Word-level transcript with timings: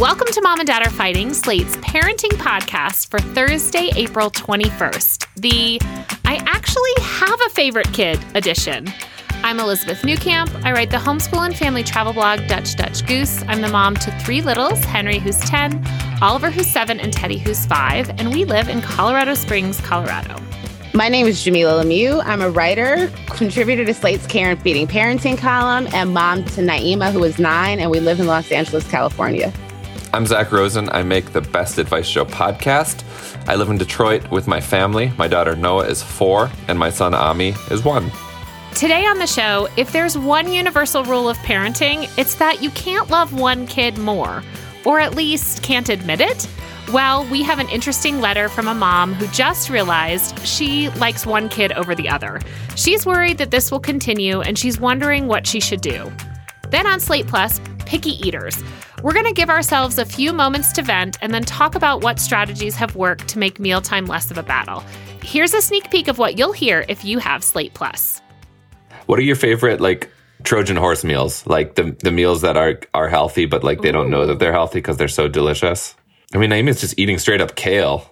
Welcome 0.00 0.26
to 0.32 0.40
Mom 0.42 0.58
and 0.58 0.66
Dad 0.66 0.84
Are 0.84 0.90
Fighting, 0.90 1.32
Slate's 1.32 1.76
parenting 1.76 2.32
podcast 2.32 3.08
for 3.08 3.20
Thursday, 3.20 3.92
April 3.94 4.28
21st, 4.28 5.28
the 5.36 5.78
I 6.24 6.42
actually 6.46 6.90
have 7.00 7.40
a 7.46 7.50
favorite 7.50 7.86
kid 7.92 8.18
edition. 8.34 8.92
I'm 9.44 9.60
Elizabeth 9.60 10.02
Newcamp. 10.02 10.52
I 10.64 10.72
write 10.72 10.90
the 10.90 10.96
homeschool 10.96 11.46
and 11.46 11.56
family 11.56 11.84
travel 11.84 12.12
blog 12.12 12.44
Dutch 12.48 12.74
Dutch 12.74 13.06
Goose. 13.06 13.44
I'm 13.46 13.60
the 13.60 13.68
mom 13.68 13.94
to 13.98 14.10
three 14.18 14.42
littles 14.42 14.82
Henry, 14.84 15.20
who's 15.20 15.38
10, 15.38 15.86
Oliver, 16.20 16.50
who's 16.50 16.68
7, 16.68 16.98
and 16.98 17.12
Teddy, 17.12 17.38
who's 17.38 17.64
5, 17.64 18.18
and 18.18 18.32
we 18.32 18.44
live 18.44 18.68
in 18.68 18.82
Colorado 18.82 19.34
Springs, 19.34 19.80
Colorado. 19.80 20.42
My 20.92 21.08
name 21.08 21.28
is 21.28 21.38
Jamilah 21.44 21.84
Lemieux. 21.84 22.20
I'm 22.24 22.42
a 22.42 22.50
writer, 22.50 23.12
contributor 23.28 23.84
to 23.84 23.94
Slate's 23.94 24.26
Care 24.26 24.50
and 24.50 24.60
Feeding 24.60 24.88
Parenting 24.88 25.38
column, 25.38 25.86
and 25.94 26.12
mom 26.12 26.42
to 26.46 26.62
Naima, 26.62 27.12
who 27.12 27.22
is 27.22 27.38
nine, 27.38 27.78
and 27.78 27.92
we 27.92 28.00
live 28.00 28.18
in 28.18 28.26
Los 28.26 28.50
Angeles, 28.50 28.90
California. 28.90 29.52
I'm 30.14 30.26
Zach 30.26 30.52
Rosen. 30.52 30.88
I 30.90 31.02
make 31.02 31.32
the 31.32 31.40
Best 31.40 31.76
Advice 31.76 32.06
Show 32.06 32.24
podcast. 32.24 33.02
I 33.48 33.56
live 33.56 33.68
in 33.68 33.78
Detroit 33.78 34.30
with 34.30 34.46
my 34.46 34.60
family. 34.60 35.12
My 35.18 35.26
daughter 35.26 35.56
Noah 35.56 35.88
is 35.88 36.04
four, 36.04 36.52
and 36.68 36.78
my 36.78 36.88
son 36.88 37.14
Ami 37.14 37.52
is 37.72 37.82
one. 37.82 38.12
Today 38.76 39.06
on 39.06 39.18
the 39.18 39.26
show, 39.26 39.66
if 39.76 39.90
there's 39.90 40.16
one 40.16 40.52
universal 40.52 41.02
rule 41.02 41.28
of 41.28 41.36
parenting, 41.38 42.08
it's 42.16 42.36
that 42.36 42.62
you 42.62 42.70
can't 42.70 43.10
love 43.10 43.32
one 43.32 43.66
kid 43.66 43.98
more, 43.98 44.44
or 44.84 45.00
at 45.00 45.16
least 45.16 45.64
can't 45.64 45.88
admit 45.88 46.20
it. 46.20 46.48
Well, 46.92 47.28
we 47.28 47.42
have 47.42 47.58
an 47.58 47.68
interesting 47.70 48.20
letter 48.20 48.48
from 48.48 48.68
a 48.68 48.74
mom 48.74 49.14
who 49.14 49.26
just 49.32 49.68
realized 49.68 50.38
she 50.46 50.90
likes 50.90 51.26
one 51.26 51.48
kid 51.48 51.72
over 51.72 51.92
the 51.92 52.08
other. 52.08 52.40
She's 52.76 53.04
worried 53.04 53.38
that 53.38 53.50
this 53.50 53.72
will 53.72 53.80
continue 53.80 54.42
and 54.42 54.56
she's 54.56 54.78
wondering 54.78 55.26
what 55.26 55.44
she 55.44 55.58
should 55.58 55.80
do. 55.80 56.12
Then 56.68 56.86
on 56.86 57.00
Slate 57.00 57.26
Plus, 57.26 57.60
picky 57.78 58.10
eaters. 58.24 58.62
We're 59.04 59.12
going 59.12 59.26
to 59.26 59.34
give 59.34 59.50
ourselves 59.50 59.98
a 59.98 60.06
few 60.06 60.32
moments 60.32 60.72
to 60.72 60.82
vent 60.82 61.18
and 61.20 61.34
then 61.34 61.42
talk 61.42 61.74
about 61.74 62.02
what 62.02 62.18
strategies 62.18 62.74
have 62.76 62.96
worked 62.96 63.28
to 63.28 63.38
make 63.38 63.60
mealtime 63.60 64.06
less 64.06 64.30
of 64.30 64.38
a 64.38 64.42
battle. 64.42 64.82
Here's 65.22 65.52
a 65.52 65.60
sneak 65.60 65.90
peek 65.90 66.08
of 66.08 66.16
what 66.16 66.38
you'll 66.38 66.54
hear 66.54 66.86
if 66.88 67.04
you 67.04 67.18
have 67.18 67.44
Slate 67.44 67.74
Plus. 67.74 68.22
What 69.04 69.18
are 69.18 69.22
your 69.22 69.36
favorite 69.36 69.82
like 69.82 70.10
Trojan 70.42 70.76
horse 70.76 71.04
meals? 71.04 71.46
Like 71.46 71.74
the 71.74 71.94
the 72.02 72.10
meals 72.10 72.40
that 72.40 72.56
are 72.56 72.80
are 72.94 73.10
healthy, 73.10 73.44
but 73.44 73.62
like 73.62 73.82
they 73.82 73.92
don't 73.92 74.08
know 74.08 74.24
that 74.24 74.38
they're 74.38 74.52
healthy 74.52 74.78
because 74.78 74.96
they're 74.96 75.08
so 75.08 75.28
delicious. 75.28 75.94
I 76.34 76.38
mean, 76.38 76.48
Naima's 76.48 76.80
just 76.80 76.98
eating 76.98 77.18
straight 77.18 77.42
up 77.42 77.56
kale. 77.56 78.10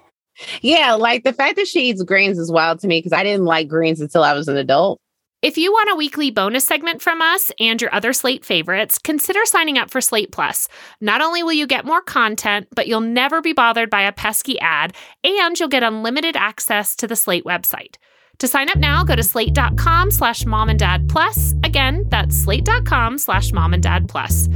Yeah, 0.60 0.92
like 0.92 1.24
the 1.24 1.32
fact 1.32 1.56
that 1.56 1.68
she 1.68 1.88
eats 1.88 2.02
greens 2.02 2.38
is 2.38 2.52
wild 2.52 2.80
to 2.80 2.86
me 2.86 2.98
because 2.98 3.14
I 3.14 3.22
didn't 3.22 3.46
like 3.46 3.66
greens 3.66 4.02
until 4.02 4.24
I 4.24 4.34
was 4.34 4.46
an 4.46 4.58
adult. 4.58 5.00
If 5.42 5.58
you 5.58 5.72
want 5.72 5.90
a 5.90 5.96
weekly 5.96 6.30
bonus 6.30 6.64
segment 6.64 7.02
from 7.02 7.20
us 7.20 7.50
and 7.58 7.82
your 7.82 7.92
other 7.92 8.12
Slate 8.12 8.44
favorites, 8.44 8.96
consider 8.96 9.44
signing 9.44 9.76
up 9.76 9.90
for 9.90 10.00
Slate 10.00 10.30
Plus. 10.30 10.68
Not 11.00 11.20
only 11.20 11.42
will 11.42 11.52
you 11.52 11.66
get 11.66 11.84
more 11.84 12.00
content, 12.00 12.68
but 12.76 12.86
you'll 12.86 13.00
never 13.00 13.40
be 13.40 13.52
bothered 13.52 13.90
by 13.90 14.02
a 14.02 14.12
pesky 14.12 14.60
ad, 14.60 14.94
and 15.24 15.58
you'll 15.58 15.68
get 15.68 15.82
unlimited 15.82 16.36
access 16.36 16.94
to 16.94 17.08
the 17.08 17.16
Slate 17.16 17.42
website. 17.42 17.96
To 18.38 18.47
sign 18.47 18.69
up 18.69 18.76
now, 18.76 19.02
go 19.02 19.16
to 19.16 19.22
slate.com 19.25 20.12
slash 20.12 20.47
mom 20.47 20.69
and 20.69 20.78
dad 20.78 21.08
plus. 21.08 21.54
Again, 21.64 22.06
that's 22.08 22.36
slate.com 22.36 23.19
slash 23.19 23.52
mom 23.52 23.75
and 23.75 23.82
dad 23.82 24.08
plus. 24.08 24.48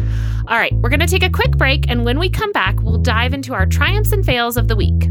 All 0.47 0.57
right, 0.57 0.73
we're 0.75 0.89
going 0.89 1.01
to 1.01 1.09
take 1.09 1.25
a 1.25 1.31
quick 1.31 1.57
break, 1.57 1.91
and 1.91 2.05
when 2.05 2.21
we 2.21 2.31
come 2.31 2.53
back, 2.53 2.81
we'll 2.81 2.99
dive 2.99 3.35
into 3.35 3.55
our 3.55 3.67
triumphs 3.67 4.13
and 4.13 4.25
fails 4.25 4.57
of 4.57 4.69
the 4.69 4.77
week. 4.77 5.11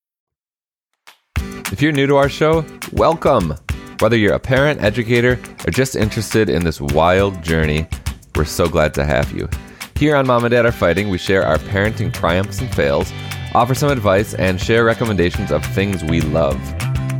If 1.71 1.81
you're 1.81 1.93
new 1.93 2.05
to 2.07 2.17
our 2.17 2.27
show, 2.27 2.65
welcome. 2.91 3.55
Whether 3.99 4.17
you're 4.17 4.33
a 4.33 4.39
parent, 4.39 4.83
educator, 4.83 5.39
or 5.65 5.71
just 5.71 5.95
interested 5.95 6.49
in 6.49 6.65
this 6.65 6.81
wild 6.81 7.41
journey, 7.41 7.87
we're 8.35 8.43
so 8.43 8.67
glad 8.67 8.93
to 8.95 9.05
have 9.05 9.31
you. 9.31 9.47
Here 9.95 10.17
on 10.17 10.27
Mom 10.27 10.43
and 10.43 10.51
Dad 10.51 10.65
Are 10.65 10.73
Fighting, 10.73 11.09
we 11.09 11.17
share 11.17 11.45
our 11.45 11.57
parenting 11.59 12.13
triumphs 12.13 12.59
and 12.59 12.69
fails, 12.75 13.13
offer 13.55 13.73
some 13.73 13.89
advice, 13.89 14.33
and 14.33 14.59
share 14.59 14.83
recommendations 14.83 15.49
of 15.49 15.63
things 15.67 16.03
we 16.03 16.19
love. 16.19 16.59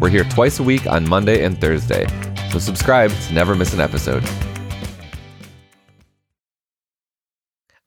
We're 0.01 0.09
here 0.09 0.25
twice 0.25 0.59
a 0.59 0.63
week 0.63 0.85
on 0.85 1.07
Monday 1.07 1.45
and 1.45 1.59
Thursday, 1.61 2.05
so 2.51 2.59
subscribe 2.59 3.11
to 3.11 3.33
never 3.33 3.55
miss 3.55 3.73
an 3.73 3.79
episode. 3.79 4.29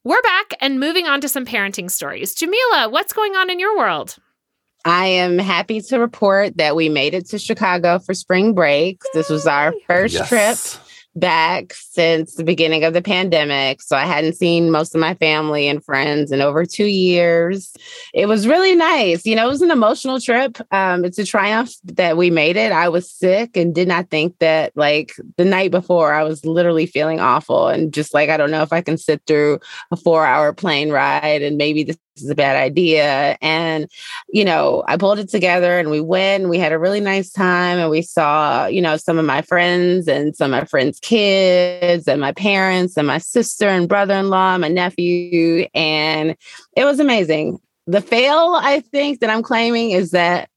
We're 0.03 0.23
back 0.23 0.55
and 0.63 0.81
moving 0.81 1.07
on 1.09 1.21
to 1.21 1.29
some 1.29 1.45
parenting 1.45 1.91
stories. 1.91 2.35
Jamilah, 2.35 2.91
what's 2.91 3.13
going 3.13 3.37
on 3.37 3.51
in 3.51 3.59
your 3.59 3.77
world? 3.77 4.17
I 4.85 5.07
am 5.07 5.39
happy 5.39 5.81
to 5.81 5.99
report 5.99 6.59
that 6.59 6.77
we 6.77 6.89
made 6.91 7.15
it 7.15 7.27
to 7.31 7.39
Chicago 7.39 7.99
for 7.99 8.13
spring 8.13 8.53
break. 8.53 9.01
This 9.15 9.31
was 9.31 9.47
our 9.47 9.73
first 9.87 10.15
Yes. 10.15 10.29
trip 10.29 10.84
back 11.17 11.73
since 11.75 12.35
the 12.35 12.45
beginning 12.45 12.85
of 12.85 12.93
the 12.93 13.03
pandemic. 13.03 13.83
So 13.83 13.97
I 13.97 14.05
hadn't 14.05 14.35
seen 14.35 14.71
most 14.71 14.95
of 14.95 15.01
my 15.01 15.15
family 15.15 15.69
and 15.69 15.85
friends 15.85 16.33
in 16.33 16.41
over 16.41 16.65
two 16.65 16.87
years. 16.87 17.73
It 18.13 18.27
was 18.27 18.49
really 18.49 18.75
nice. 18.75 19.25
You 19.25 19.37
know, 19.37 19.47
it 19.47 19.51
was 19.51 19.63
an 19.63 19.71
emotional 19.71 20.21
trip. 20.21 20.59
Um, 20.73 21.05
it's 21.05 21.19
a 21.19 21.25
triumph 21.25 21.73
that 21.85 22.17
we 22.17 22.31
made 22.31 22.57
it. 22.57 22.73
I 22.73 22.89
was 22.89 23.11
sick 23.11 23.57
and 23.57 23.75
did 23.75 23.89
not 23.89 24.11
think 24.11 24.39
that, 24.41 24.73
like, 24.77 25.13
the 25.37 25.45
night 25.45 25.71
before, 25.71 26.13
I 26.13 26.25
was 26.25 26.45
literally 26.45 26.87
feeling 26.87 27.21
awful 27.21 27.69
and 27.69 27.93
just 27.93 28.15
like, 28.15 28.31
I 28.31 28.37
don't 28.37 28.51
know 28.51 28.63
if 28.63 28.73
I 28.73 28.81
can 28.81 28.99
sit 28.99 29.23
through 29.27 29.61
a 29.91 29.97
four 29.97 30.27
hour 30.27 30.53
plane 30.53 30.91
ride 30.91 31.43
and 31.43 31.57
maybe 31.57 31.85
this 31.85 31.97
is 32.17 32.31
a 32.31 32.35
bad 32.35 32.57
idea. 32.57 33.37
And, 33.43 33.91
you 34.29 34.45
know, 34.45 34.85
I 34.87 34.97
pulled 34.97 35.19
it 35.19 35.29
together 35.29 35.79
and 35.79 35.91
we 35.91 36.01
went. 36.01 36.43
And 36.43 36.51
We 36.51 36.59
had 36.59 36.73
a 36.73 36.79
really 36.79 37.01
nice 37.01 37.31
time 37.31 37.79
and 37.79 37.91
we 37.91 38.03
saw, 38.03 38.67
you 38.67 38.81
know, 38.81 38.97
some 38.97 39.19
of 39.19 39.25
my 39.25 39.43
friends 39.43 40.09
and 40.09 40.37
some 40.37 40.53
of 40.53 40.61
my 40.61 40.65
friends' 40.65 41.01
kids 41.05 42.09
and 42.09 42.21
my 42.21 42.33
parents 42.33 42.97
and 42.97 43.07
my 43.07 43.19
sister 43.19 43.69
and 43.69 43.89
brother 43.89 44.15
in 44.15 44.31
law, 44.31 44.57
my 44.57 44.69
nephew. 44.69 45.67
And 45.75 46.35
it 46.77 46.85
was 46.85 46.99
amazing. 46.99 47.59
The 47.87 48.01
fail, 48.01 48.59
I 48.59 48.81
think, 48.81 49.21
that 49.21 49.29
I'm 49.29 49.43
claiming 49.43 49.91
is 49.91 50.13
that 50.13 50.49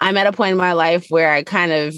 I'm 0.00 0.16
at 0.16 0.28
a 0.28 0.32
point 0.32 0.52
in 0.52 0.58
my 0.58 0.72
life 0.72 1.06
where 1.08 1.32
I 1.32 1.42
kind 1.42 1.72
of 1.72 1.94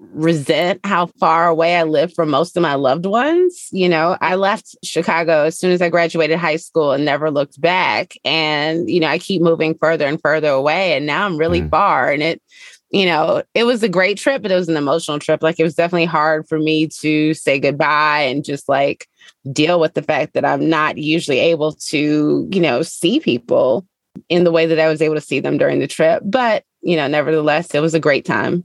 resent 0.00 0.80
how 0.84 1.06
far 1.06 1.48
away 1.48 1.76
I 1.76 1.84
live 1.84 2.12
from 2.14 2.28
most 2.28 2.56
of 2.56 2.62
my 2.62 2.74
loved 2.74 3.06
ones. 3.06 3.68
You 3.72 3.88
know, 3.88 4.16
I 4.20 4.34
left 4.34 4.76
Chicago 4.84 5.44
as 5.44 5.58
soon 5.58 5.70
as 5.70 5.80
I 5.82 5.88
graduated 5.88 6.38
high 6.38 6.56
school 6.56 6.92
and 6.92 7.04
never 7.04 7.30
looked 7.30 7.60
back. 7.60 8.14
And, 8.24 8.88
you 8.90 9.00
know, 9.00 9.08
I 9.08 9.18
keep 9.18 9.42
moving 9.42 9.76
further 9.76 10.06
and 10.06 10.20
further 10.20 10.50
away. 10.50 10.96
And 10.96 11.06
now 11.06 11.24
I'm 11.24 11.36
really 11.36 11.62
Mm. 11.62 11.70
far. 11.70 12.10
And 12.10 12.22
it 12.22 12.42
you 12.90 13.04
know, 13.04 13.42
it 13.54 13.64
was 13.64 13.82
a 13.82 13.88
great 13.88 14.16
trip, 14.16 14.42
but 14.42 14.50
it 14.50 14.56
was 14.56 14.68
an 14.68 14.76
emotional 14.76 15.18
trip. 15.18 15.42
Like 15.42 15.60
it 15.60 15.64
was 15.64 15.74
definitely 15.74 16.06
hard 16.06 16.48
for 16.48 16.58
me 16.58 16.86
to 17.00 17.34
say 17.34 17.58
goodbye 17.58 18.22
and 18.22 18.44
just 18.44 18.68
like 18.68 19.06
deal 19.52 19.78
with 19.78 19.94
the 19.94 20.02
fact 20.02 20.32
that 20.34 20.44
I'm 20.44 20.68
not 20.68 20.96
usually 20.96 21.38
able 21.38 21.72
to, 21.72 22.48
you 22.50 22.60
know, 22.60 22.82
see 22.82 23.20
people 23.20 23.86
in 24.28 24.44
the 24.44 24.50
way 24.50 24.66
that 24.66 24.78
I 24.78 24.88
was 24.88 25.02
able 25.02 25.16
to 25.16 25.20
see 25.20 25.40
them 25.40 25.58
during 25.58 25.80
the 25.80 25.86
trip. 25.86 26.22
But, 26.24 26.64
you 26.80 26.96
know, 26.96 27.06
nevertheless, 27.06 27.74
it 27.74 27.80
was 27.80 27.94
a 27.94 28.00
great 28.00 28.24
time. 28.24 28.64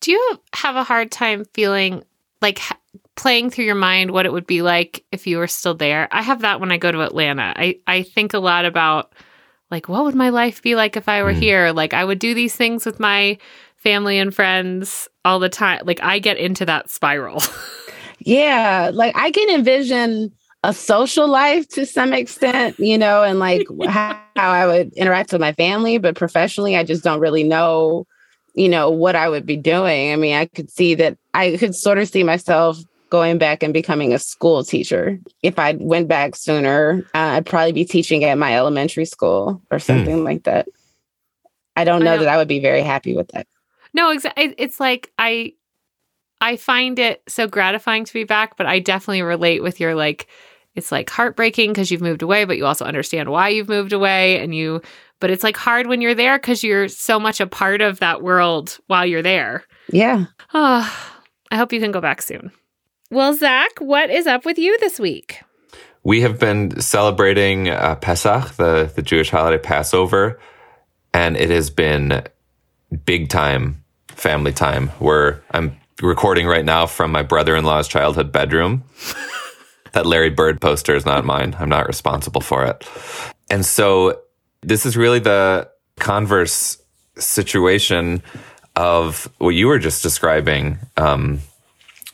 Do 0.00 0.10
you 0.10 0.38
have 0.54 0.76
a 0.76 0.84
hard 0.84 1.10
time 1.10 1.44
feeling 1.54 2.04
like 2.42 2.60
playing 3.14 3.50
through 3.50 3.64
your 3.64 3.74
mind 3.74 4.10
what 4.10 4.26
it 4.26 4.32
would 4.32 4.46
be 4.46 4.60
like 4.60 5.04
if 5.12 5.26
you 5.26 5.38
were 5.38 5.46
still 5.46 5.74
there? 5.74 6.08
I 6.10 6.20
have 6.20 6.40
that 6.40 6.60
when 6.60 6.72
I 6.72 6.76
go 6.76 6.92
to 6.92 7.02
Atlanta. 7.02 7.54
I, 7.56 7.78
I 7.86 8.02
think 8.02 8.34
a 8.34 8.38
lot 8.38 8.66
about 8.66 9.14
like 9.72 9.88
what 9.88 10.04
would 10.04 10.14
my 10.14 10.28
life 10.28 10.62
be 10.62 10.76
like 10.76 10.96
if 10.96 11.08
I 11.08 11.22
were 11.24 11.32
mm. 11.32 11.40
here? 11.40 11.72
Like 11.72 11.94
I 11.94 12.04
would 12.04 12.20
do 12.20 12.34
these 12.34 12.54
things 12.54 12.86
with 12.86 13.00
my 13.00 13.38
family 13.76 14.18
and 14.18 14.32
friends 14.32 15.08
all 15.24 15.40
the 15.40 15.48
time. 15.48 15.80
Like 15.84 16.00
I 16.02 16.20
get 16.20 16.36
into 16.36 16.64
that 16.66 16.90
spiral. 16.90 17.42
yeah, 18.20 18.90
like 18.92 19.16
I 19.16 19.32
can 19.32 19.48
envision 19.48 20.30
a 20.62 20.72
social 20.72 21.26
life 21.26 21.66
to 21.70 21.84
some 21.84 22.12
extent, 22.12 22.78
you 22.78 22.96
know, 22.96 23.24
and 23.24 23.40
like 23.40 23.66
how, 23.88 24.20
how 24.36 24.50
I 24.52 24.66
would 24.66 24.92
interact 24.92 25.32
with 25.32 25.40
my 25.40 25.52
family, 25.54 25.98
but 25.98 26.14
professionally 26.14 26.76
I 26.76 26.84
just 26.84 27.02
don't 27.02 27.18
really 27.18 27.42
know, 27.42 28.06
you 28.54 28.68
know, 28.68 28.90
what 28.90 29.16
I 29.16 29.28
would 29.28 29.46
be 29.46 29.56
doing. 29.56 30.12
I 30.12 30.16
mean, 30.16 30.36
I 30.36 30.46
could 30.46 30.70
see 30.70 30.94
that 30.96 31.16
I 31.34 31.56
could 31.56 31.74
sort 31.74 31.98
of 31.98 32.08
see 32.08 32.22
myself 32.22 32.78
going 33.12 33.36
back 33.36 33.62
and 33.62 33.74
becoming 33.74 34.14
a 34.14 34.18
school 34.18 34.64
teacher. 34.64 35.18
If 35.42 35.58
I 35.58 35.72
went 35.78 36.08
back 36.08 36.34
sooner, 36.34 37.04
uh, 37.14 37.36
I'd 37.36 37.44
probably 37.44 37.72
be 37.72 37.84
teaching 37.84 38.24
at 38.24 38.38
my 38.38 38.56
elementary 38.56 39.04
school 39.04 39.60
or 39.70 39.76
hmm. 39.76 39.82
something 39.82 40.16
mm. 40.20 40.24
like 40.24 40.44
that. 40.44 40.66
I 41.76 41.84
don't 41.84 42.02
know, 42.02 42.14
I 42.14 42.16
that 42.16 42.28
I 42.28 42.38
would 42.38 42.48
be 42.48 42.58
very 42.58 42.80
happy 42.80 43.14
with 43.14 43.28
that. 43.32 43.46
No, 43.92 44.12
exactly. 44.12 44.54
It's 44.56 44.80
like 44.80 45.12
I, 45.18 45.52
I 46.40 46.56
find 46.56 46.98
it 46.98 47.22
so 47.28 47.46
gratifying 47.46 48.06
to 48.06 48.12
be 48.14 48.24
back, 48.24 48.56
but 48.56 48.64
I 48.64 48.78
definitely 48.78 49.20
relate 49.20 49.62
with 49.62 49.78
your 49.78 49.94
like, 49.94 50.26
it's 50.74 50.90
like 50.90 51.10
heartbreaking 51.10 51.70
because 51.70 51.90
you've 51.90 52.00
moved 52.00 52.22
away, 52.22 52.46
but 52.46 52.56
you 52.56 52.64
also 52.64 52.86
understand 52.86 53.30
why 53.30 53.50
you've 53.50 53.68
moved 53.68 53.92
away, 53.92 54.38
and 54.38 54.54
you. 54.54 54.80
But 55.20 55.30
it's 55.30 55.42
like 55.42 55.58
hard 55.58 55.86
when 55.86 56.00
you're 56.00 56.14
there 56.14 56.38
because 56.38 56.64
you're 56.64 56.88
so 56.88 57.20
much 57.20 57.40
a 57.40 57.46
part 57.46 57.82
of 57.82 58.00
that 58.00 58.22
world 58.22 58.78
while 58.86 59.04
you're 59.04 59.20
there. 59.20 59.64
Yeah. 59.92 60.24
Oh, 60.54 61.14
I 61.50 61.56
hope 61.56 61.74
you 61.74 61.80
can 61.80 61.92
go 61.92 62.00
back 62.00 62.22
soon. 62.22 62.50
Well, 63.12 63.34
Zach, 63.34 63.78
what 63.78 64.08
is 64.08 64.26
up 64.26 64.46
with 64.46 64.56
you 64.56 64.78
this 64.78 64.98
week? 64.98 65.42
We 66.02 66.22
have 66.22 66.38
been 66.38 66.80
celebrating 66.80 67.68
uh, 67.68 67.96
Pesach, 67.96 68.52
the, 68.52 68.90
the 68.96 69.02
Jewish 69.02 69.28
holiday 69.28 69.58
Passover, 69.58 70.40
and 71.12 71.36
it 71.36 71.50
has 71.50 71.68
been 71.68 72.22
big 73.04 73.28
time 73.28 73.84
family 74.08 74.50
time 74.50 74.88
where 74.98 75.42
I'm 75.50 75.76
recording 76.00 76.46
right 76.46 76.64
now 76.64 76.86
from 76.86 77.12
my 77.12 77.22
brother 77.22 77.54
in 77.54 77.66
law's 77.66 77.86
childhood 77.86 78.32
bedroom. 78.32 78.82
that 79.92 80.06
Larry 80.06 80.30
Bird 80.30 80.58
poster 80.58 80.96
is 80.96 81.04
not 81.04 81.22
mine. 81.26 81.54
I'm 81.58 81.68
not 81.68 81.88
responsible 81.88 82.40
for 82.40 82.64
it. 82.64 82.88
And 83.50 83.66
so 83.66 84.22
this 84.62 84.86
is 84.86 84.96
really 84.96 85.18
the 85.18 85.68
converse 85.98 86.78
situation 87.18 88.22
of 88.74 89.30
what 89.36 89.50
you 89.50 89.66
were 89.66 89.78
just 89.78 90.02
describing. 90.02 90.78
Um, 90.96 91.40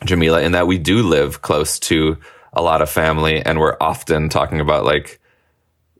Jamilah, 0.05 0.43
in 0.43 0.53
that 0.53 0.67
we 0.67 0.77
do 0.77 1.03
live 1.03 1.41
close 1.41 1.79
to 1.79 2.17
a 2.53 2.61
lot 2.61 2.81
of 2.81 2.89
family 2.89 3.41
and 3.41 3.59
we're 3.59 3.77
often 3.79 4.29
talking 4.29 4.59
about 4.59 4.85
like, 4.85 5.19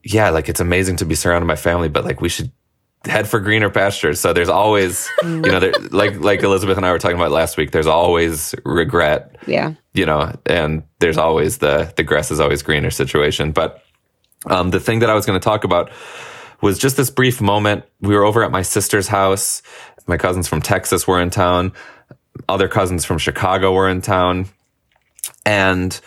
yeah, 0.02 0.30
like 0.30 0.48
it's 0.48 0.60
amazing 0.60 0.96
to 0.96 1.04
be 1.04 1.14
surrounded 1.14 1.46
by 1.46 1.56
family, 1.56 1.88
but 1.88 2.04
like 2.04 2.20
we 2.20 2.28
should 2.28 2.50
head 3.04 3.28
for 3.28 3.40
greener 3.40 3.70
pastures. 3.70 4.20
So 4.20 4.32
there's 4.32 4.48
always, 4.48 5.08
you 5.22 5.40
know, 5.40 5.60
there, 5.60 5.72
like 5.90 6.18
like 6.20 6.42
Elizabeth 6.42 6.76
and 6.76 6.86
I 6.86 6.92
were 6.92 6.98
talking 6.98 7.16
about 7.16 7.30
last 7.30 7.56
week. 7.56 7.70
There's 7.70 7.86
always 7.86 8.54
regret. 8.64 9.36
Yeah. 9.46 9.74
You 9.94 10.06
know, 10.06 10.34
and 10.46 10.82
there's 10.98 11.18
always 11.18 11.58
the 11.58 11.92
the 11.96 12.02
grass 12.02 12.30
is 12.30 12.40
always 12.40 12.62
greener 12.62 12.90
situation. 12.90 13.52
But 13.52 13.82
um, 14.46 14.70
the 14.70 14.80
thing 14.80 15.00
that 15.00 15.10
I 15.10 15.14
was 15.14 15.26
going 15.26 15.38
to 15.38 15.44
talk 15.44 15.64
about 15.64 15.90
was 16.62 16.78
just 16.78 16.96
this 16.96 17.10
brief 17.10 17.40
moment. 17.40 17.84
We 18.00 18.14
were 18.14 18.24
over 18.24 18.42
at 18.44 18.50
my 18.50 18.62
sister's 18.62 19.08
house. 19.08 19.62
My 20.06 20.16
cousins 20.16 20.48
from 20.48 20.60
Texas 20.60 21.06
were 21.06 21.20
in 21.20 21.30
town 21.30 21.72
other 22.48 22.68
cousins 22.68 23.04
from 23.04 23.18
Chicago 23.18 23.72
were 23.72 23.88
in 23.88 24.00
town. 24.00 24.46
And 25.44 25.98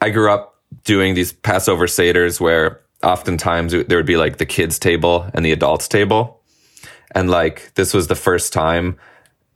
I 0.00 0.10
grew 0.10 0.30
up 0.30 0.56
doing 0.84 1.14
these 1.14 1.32
Passover 1.32 1.86
Seders 1.86 2.40
where 2.40 2.80
oftentimes 3.02 3.72
there 3.72 3.98
would 3.98 4.06
be 4.06 4.16
like 4.16 4.38
the 4.38 4.46
kids' 4.46 4.78
table 4.78 5.28
and 5.34 5.44
the 5.44 5.52
adults' 5.52 5.88
table. 5.88 6.40
And 7.14 7.30
like 7.30 7.72
this 7.74 7.92
was 7.92 8.06
the 8.06 8.14
first 8.14 8.52
time 8.52 8.98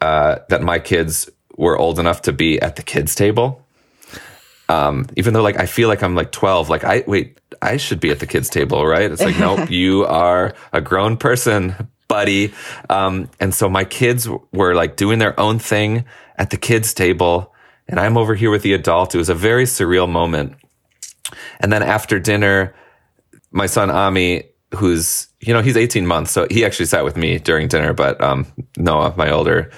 uh, 0.00 0.36
that 0.48 0.62
my 0.62 0.78
kids 0.78 1.30
were 1.56 1.78
old 1.78 1.98
enough 1.98 2.22
to 2.22 2.32
be 2.32 2.60
at 2.60 2.76
the 2.76 2.82
kids' 2.82 3.14
table. 3.14 3.62
Um, 4.68 5.06
even 5.16 5.32
though 5.32 5.42
like 5.42 5.58
I 5.58 5.66
feel 5.66 5.88
like 5.88 6.02
I'm 6.02 6.14
like 6.14 6.32
12, 6.32 6.68
like 6.68 6.84
I 6.84 7.04
wait, 7.06 7.38
I 7.62 7.76
should 7.76 8.00
be 8.00 8.10
at 8.10 8.18
the 8.18 8.26
kids' 8.26 8.50
table, 8.50 8.84
right? 8.84 9.10
It's 9.10 9.22
like, 9.22 9.38
nope, 9.38 9.70
you 9.70 10.04
are 10.06 10.54
a 10.72 10.80
grown 10.80 11.16
person 11.16 11.88
buddy. 12.08 12.52
Um, 12.88 13.28
and 13.40 13.54
so 13.54 13.68
my 13.68 13.84
kids 13.84 14.28
were 14.52 14.74
like 14.74 14.96
doing 14.96 15.18
their 15.18 15.38
own 15.38 15.58
thing 15.58 16.04
at 16.36 16.50
the 16.50 16.56
kids' 16.56 16.94
table, 16.94 17.54
and 17.88 18.00
I'm 18.00 18.16
over 18.16 18.34
here 18.34 18.50
with 18.50 18.62
the 18.62 18.72
adult. 18.72 19.14
It 19.14 19.18
was 19.18 19.28
a 19.28 19.34
very 19.34 19.64
surreal 19.64 20.08
moment. 20.08 20.56
And 21.60 21.72
then 21.72 21.82
after 21.82 22.18
dinner, 22.18 22.74
my 23.50 23.66
son 23.66 23.90
Ami, 23.90 24.44
who's 24.74 25.28
you 25.40 25.52
know 25.52 25.62
he's 25.62 25.76
18 25.76 26.06
months, 26.06 26.30
so 26.30 26.46
he 26.50 26.64
actually 26.64 26.86
sat 26.86 27.04
with 27.04 27.16
me 27.16 27.38
during 27.38 27.68
dinner. 27.68 27.92
But 27.92 28.20
um, 28.20 28.46
Noah, 28.76 29.14
my 29.16 29.30
older 29.30 29.70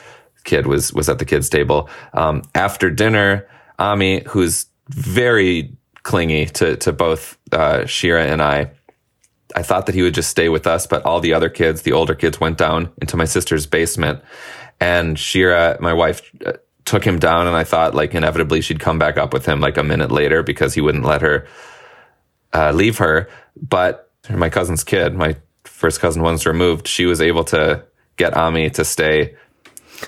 kid, 0.45 0.67
was 0.67 0.93
was 0.93 1.09
at 1.09 1.19
the 1.19 1.25
kids' 1.25 1.49
table. 1.49 1.89
Um, 2.13 2.43
after 2.55 2.91
dinner, 2.91 3.49
Ami, 3.79 4.23
who's 4.27 4.67
very 4.89 5.77
clingy 6.03 6.47
to 6.47 6.77
to 6.77 6.93
both 6.93 7.39
uh, 7.53 7.87
Shira 7.87 8.25
and 8.25 8.43
I, 8.43 8.71
I 9.57 9.63
thought 9.63 9.87
that 9.87 9.95
he 9.95 10.03
would 10.03 10.15
just 10.15 10.31
stay 10.31 10.49
with 10.49 10.67
us, 10.67 10.87
but 10.87 11.05
all 11.05 11.21
the 11.21 11.33
other 11.35 11.49
kids, 11.49 11.83
the 11.83 11.93
older 11.93 12.15
kids, 12.15 12.41
went 12.41 12.59
down 12.59 12.93
into 13.01 13.17
my 13.17 13.25
sister's 13.25 13.67
basement. 13.67 14.23
And 14.81 15.19
Shira, 15.19 15.79
my 15.81 15.93
wife, 15.93 16.31
uh, 16.45 16.53
took 16.85 17.05
him 17.05 17.19
down, 17.19 17.47
and 17.47 17.57
I 17.57 17.65
thought 17.65 17.95
like 17.95 18.15
inevitably 18.15 18.61
she'd 18.63 18.81
come 18.81 18.99
back 18.99 19.19
up 19.19 19.33
with 19.33 19.47
him 19.47 19.61
like 19.61 19.77
a 19.77 19.85
minute 19.85 20.11
later 20.11 20.43
because 20.43 20.75
he 20.75 20.81
wouldn't 20.81 21.05
let 21.05 21.23
her 21.23 21.47
uh, 22.55 22.73
leave 22.73 22.99
her. 22.99 23.29
But 23.61 24.11
my 24.31 24.49
cousin's 24.49 24.85
kid, 24.85 25.15
my 25.15 25.37
first 25.65 26.01
cousin 26.01 26.23
once 26.23 26.47
removed, 26.47 26.89
she 26.89 27.07
was 27.07 27.21
able 27.21 27.45
to 27.45 27.85
get 28.17 28.35
Ami 28.35 28.71
to 28.71 28.85
stay 28.85 29.37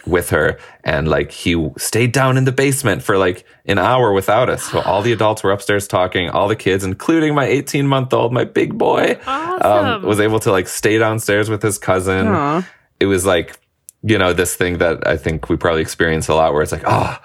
with 0.06 0.30
her. 0.30 0.58
And 0.84 1.08
like 1.08 1.30
he 1.30 1.70
stayed 1.76 2.12
down 2.12 2.36
in 2.36 2.44
the 2.44 2.52
basement 2.52 3.02
for 3.02 3.18
like 3.18 3.44
an 3.66 3.78
hour 3.78 4.12
without 4.12 4.48
us. 4.48 4.62
So 4.64 4.80
all 4.80 5.02
the 5.02 5.12
adults 5.12 5.42
were 5.42 5.52
upstairs 5.52 5.86
talking 5.88 6.30
all 6.30 6.48
the 6.48 6.56
kids 6.56 6.84
including 6.84 7.34
my 7.34 7.46
18 7.46 7.86
month 7.86 8.12
old 8.12 8.32
my 8.32 8.44
big 8.44 8.76
boy 8.76 9.18
um, 9.26 9.60
awesome. 9.62 9.86
um, 9.86 10.02
was 10.02 10.20
able 10.20 10.40
to 10.40 10.50
like 10.50 10.68
stay 10.68 10.98
downstairs 10.98 11.50
with 11.50 11.62
his 11.62 11.78
cousin. 11.78 12.26
Aww. 12.26 12.66
it 12.98 13.06
was 13.06 13.26
like 13.26 13.58
you 14.02 14.16
know 14.16 14.32
this 14.32 14.56
thing 14.56 14.78
that 14.78 15.06
i 15.06 15.16
think 15.16 15.50
we 15.50 15.56
probably 15.56 15.82
experience 15.82 16.28
a 16.28 16.34
lot 16.34 16.54
where 16.54 16.62
it's 16.62 16.72
like 16.72 16.84
oh 16.86 17.18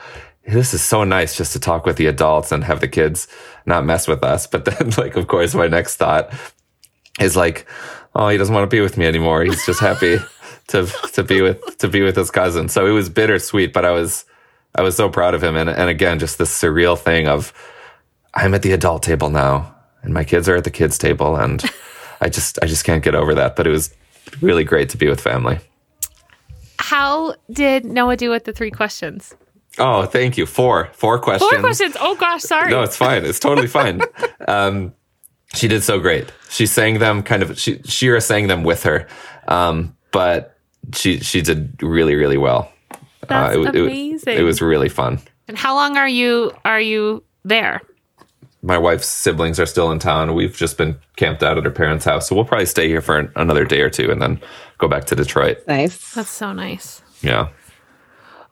this 0.48 0.74
is 0.74 0.82
so 0.82 1.04
nice 1.04 1.36
just 1.36 1.54
to 1.54 1.60
talk 1.60 1.86
with 1.86 1.98
the 1.98 2.06
adults 2.08 2.52
and 2.52 2.64
have 2.64 2.80
the 2.80 2.88
kids 2.88 3.28
not 3.66 3.86
mess 3.86 4.08
with 4.08 4.24
us. 4.24 4.48
But 4.48 4.66
then 4.66 4.90
like 4.98 5.16
of 5.16 5.28
course 5.28 5.56
my 5.56 5.68
next 5.68 5.96
thought 5.98 6.34
is 7.20 7.36
like 7.36 7.66
oh 8.14 8.30
he 8.30 8.38
doesn't 8.38 8.54
want 8.54 8.70
to 8.70 8.76
be 8.76 8.82
with 8.82 8.98
me 8.98 9.06
anymore. 9.06 9.44
He's 9.44 9.66
just 9.66 9.80
happy 9.80 10.18
to 10.68 10.86
to 11.14 11.24
be 11.24 11.42
with 11.42 11.78
to 11.80 11.88
be 11.88 12.02
with 12.02 12.16
his 12.16 12.32
cousin. 12.32 12.70
So 12.70 12.86
it 12.86 12.92
was 12.92 13.10
bittersweet, 13.10 13.74
but 13.74 13.86
I 13.86 13.92
was 13.92 14.26
I 14.74 14.82
was 14.82 14.96
so 14.96 15.10
proud 15.10 15.34
of 15.34 15.44
him. 15.44 15.56
And 15.56 15.70
and 15.70 15.90
again, 15.90 16.20
just 16.20 16.38
this 16.38 16.52
surreal 16.52 16.98
thing 16.98 17.28
of 17.28 17.54
I'm 18.34 18.54
at 18.54 18.62
the 18.62 18.72
adult 18.72 19.04
table 19.04 19.30
now, 19.30 19.76
and 20.02 20.14
my 20.14 20.24
kids 20.24 20.50
are 20.50 20.56
at 20.56 20.64
the 20.64 20.72
kids 20.72 20.98
table, 20.98 21.36
and 21.36 21.64
I 22.22 22.30
just 22.30 22.60
I 22.62 22.66
just 22.66 22.84
can't 22.84 23.04
get 23.04 23.16
over 23.16 23.34
that. 23.36 23.56
But 23.56 23.68
it 23.68 23.72
was 23.72 23.94
really 24.42 24.64
great 24.64 24.90
to 24.90 24.98
be 24.98 25.08
with 25.08 25.22
family. 25.22 25.60
How 26.80 27.36
did 27.52 27.86
Noah 27.86 28.18
do 28.18 28.30
with 28.30 28.44
the 28.44 28.54
three 28.54 28.72
questions? 28.72 29.34
Oh, 29.78 30.06
thank 30.06 30.38
you. 30.38 30.46
Four, 30.46 30.90
four 30.94 31.20
questions. 31.20 31.52
Four 31.52 31.60
questions. 31.60 31.98
Oh 32.00 32.16
gosh, 32.16 32.42
sorry. 32.42 32.72
No, 32.72 32.84
it's 32.84 32.96
fine. 32.96 33.26
It's 33.26 33.40
totally 33.40 33.68
fine. 33.68 34.02
um, 34.48 34.94
she 35.54 35.68
did 35.68 35.84
so 35.84 36.00
great. 36.00 36.32
She 36.50 36.66
sang 36.66 37.00
them 37.00 37.24
kind 37.24 37.44
of. 37.44 37.60
She 37.60 37.82
Shira 37.84 38.22
sang 38.22 38.48
them 38.48 38.64
with 38.64 38.84
her, 38.84 39.08
um, 39.48 39.96
but 40.12 40.55
she 40.94 41.20
she 41.20 41.42
did 41.42 41.82
really 41.82 42.16
really 42.16 42.38
well. 42.38 42.72
Uh, 42.92 42.98
That's 43.28 43.56
uh, 43.58 43.62
it, 43.62 43.76
amazing. 43.76 44.34
It, 44.34 44.40
it 44.42 44.44
was 44.44 44.62
really 44.62 44.90
fun. 44.90 45.20
And 45.48 45.58
how 45.58 45.76
long 45.76 45.98
are 45.98 46.10
you 46.10 46.52
are 46.64 46.82
you 46.82 47.24
there? 47.44 47.82
My 48.62 48.78
wife's 48.80 49.08
siblings 49.08 49.60
are 49.60 49.68
still 49.68 49.92
in 49.92 50.00
town. 50.00 50.34
We've 50.34 50.56
just 50.56 50.78
been 50.78 50.98
camped 51.18 51.44
out 51.44 51.58
at 51.58 51.66
her 51.66 51.72
parents' 51.72 52.06
house, 52.06 52.28
so 52.28 52.36
we'll 52.36 52.46
probably 52.46 52.66
stay 52.66 52.88
here 52.88 53.02
for 53.02 53.32
another 53.36 53.64
day 53.64 53.82
or 53.82 53.92
two, 53.92 54.10
and 54.10 54.20
then 54.20 54.42
go 54.80 54.88
back 54.88 55.06
to 55.06 55.16
Detroit. 55.16 55.60
Nice. 55.68 56.16
That's 56.16 56.32
so 56.32 56.52
nice. 56.52 57.04
Yeah. 57.22 57.50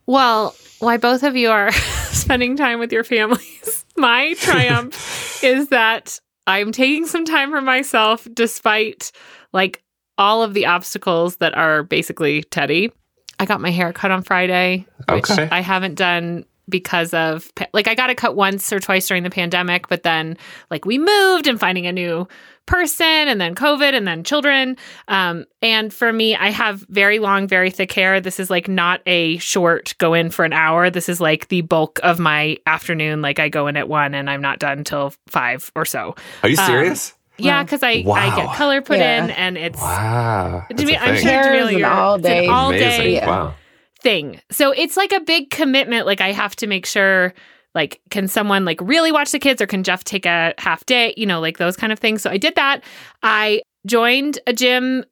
Well, 0.05 0.55
why 0.79 0.97
both 0.97 1.23
of 1.23 1.35
you 1.35 1.49
are 1.49 1.71
spending 2.11 2.55
time 2.55 2.79
with 2.79 2.91
your 2.91 3.03
families. 3.03 3.85
My 3.97 4.33
triumph 4.33 5.43
is 5.43 5.69
that 5.69 6.19
I'm 6.45 6.71
taking 6.71 7.05
some 7.05 7.25
time 7.25 7.51
for 7.51 7.61
myself 7.61 8.27
despite 8.33 9.11
like 9.53 9.83
all 10.17 10.43
of 10.43 10.53
the 10.53 10.65
obstacles 10.65 11.37
that 11.37 11.55
are 11.57 11.83
basically 11.83 12.43
Teddy. 12.43 12.91
I 13.39 13.45
got 13.45 13.61
my 13.61 13.71
hair 13.71 13.91
cut 13.93 14.11
on 14.11 14.21
Friday, 14.23 14.85
which 15.09 15.29
Okay. 15.31 15.47
I 15.51 15.61
haven't 15.61 15.95
done 15.95 16.45
because 16.69 17.13
of 17.13 17.51
like 17.73 17.89
I 17.89 17.95
got 17.95 18.09
it 18.09 18.15
cut 18.15 18.35
once 18.37 18.71
or 18.71 18.79
twice 18.79 19.05
during 19.07 19.23
the 19.23 19.29
pandemic, 19.29 19.89
but 19.89 20.03
then 20.03 20.37
like 20.71 20.85
we 20.85 20.97
moved 20.97 21.45
and 21.47 21.59
finding 21.59 21.87
a 21.87 21.91
new 21.91 22.25
person 22.67 23.05
and 23.05 23.41
then 23.41 23.53
COVID 23.53 23.93
and 23.93 24.07
then 24.07 24.23
children. 24.23 24.77
Um, 25.09 25.43
and 25.61 25.93
for 25.93 26.13
me, 26.13 26.37
I 26.37 26.51
have 26.51 26.85
very 26.87 27.19
long, 27.19 27.49
very 27.49 27.69
thick 27.69 27.91
hair. 27.91 28.21
This 28.21 28.39
is 28.39 28.49
like 28.49 28.69
not 28.69 29.01
a 29.05 29.37
short 29.39 29.93
go 29.97 30.13
in 30.13 30.29
for 30.29 30.45
an 30.45 30.53
hour. 30.53 30.89
This 30.89 31.09
is 31.09 31.19
like 31.19 31.49
the 31.49 31.59
bulk 31.61 31.99
of 32.01 32.17
my 32.19 32.57
afternoon. 32.65 33.21
Like 33.21 33.39
I 33.39 33.49
go 33.49 33.67
in 33.67 33.75
at 33.75 33.89
one 33.89 34.13
and 34.13 34.29
I'm 34.29 34.41
not 34.41 34.59
done 34.59 34.77
until 34.77 35.13
five 35.27 35.69
or 35.75 35.83
so. 35.83 36.15
Are 36.43 36.49
you 36.49 36.57
Um, 36.57 36.65
serious? 36.65 37.13
Yeah, 37.37 37.63
because 37.63 37.81
I, 37.83 38.03
I 38.07 38.35
get 38.35 38.55
color 38.55 38.81
put 38.81 38.99
Yeah. 38.99 39.23
in 39.25 39.29
and 39.31 39.57
it's 39.57 39.79
wow. 39.79 40.65
to 40.69 40.75
That's 40.75 40.85
me, 40.87 40.95
a 40.95 40.99
I'm 40.99 41.17
sure 41.17 41.39
it's 41.39 41.47
really 41.47 41.75
Jamilah, 41.75 41.77
an 41.77 41.83
all 41.85 42.15
it's 42.15 42.25
an 42.25 42.31
day- 42.31 42.47
all 42.47 42.71
day 42.71 43.13
Yeah. 43.15 43.27
Wow. 43.27 43.55
thing. 44.01 44.39
So 44.51 44.71
it's 44.71 44.95
like 44.97 45.11
a 45.11 45.19
big 45.19 45.49
commitment. 45.49 46.05
Like 46.05 46.21
I 46.21 46.31
have 46.31 46.55
to 46.57 46.67
make 46.67 46.85
sure, 46.85 47.33
like, 47.73 48.01
can 48.11 48.27
someone 48.27 48.65
like 48.65 48.79
really 48.81 49.11
watch 49.11 49.31
the 49.31 49.39
kids 49.39 49.61
or 49.61 49.65
can 49.67 49.83
Jeff 49.83 50.03
take 50.03 50.25
a 50.27 50.53
half 50.59 50.85
day? 50.85 51.13
You 51.17 51.25
know, 51.25 51.39
like 51.39 51.57
those 51.57 51.75
kind 51.75 51.91
of 51.91 51.99
things. 51.99 52.21
So 52.21 52.29
I 52.29 52.37
did 52.37 52.53
that. 52.55 52.83
I 53.23 53.61
joined 53.87 54.39
a 54.45 54.53
gym 54.53 55.03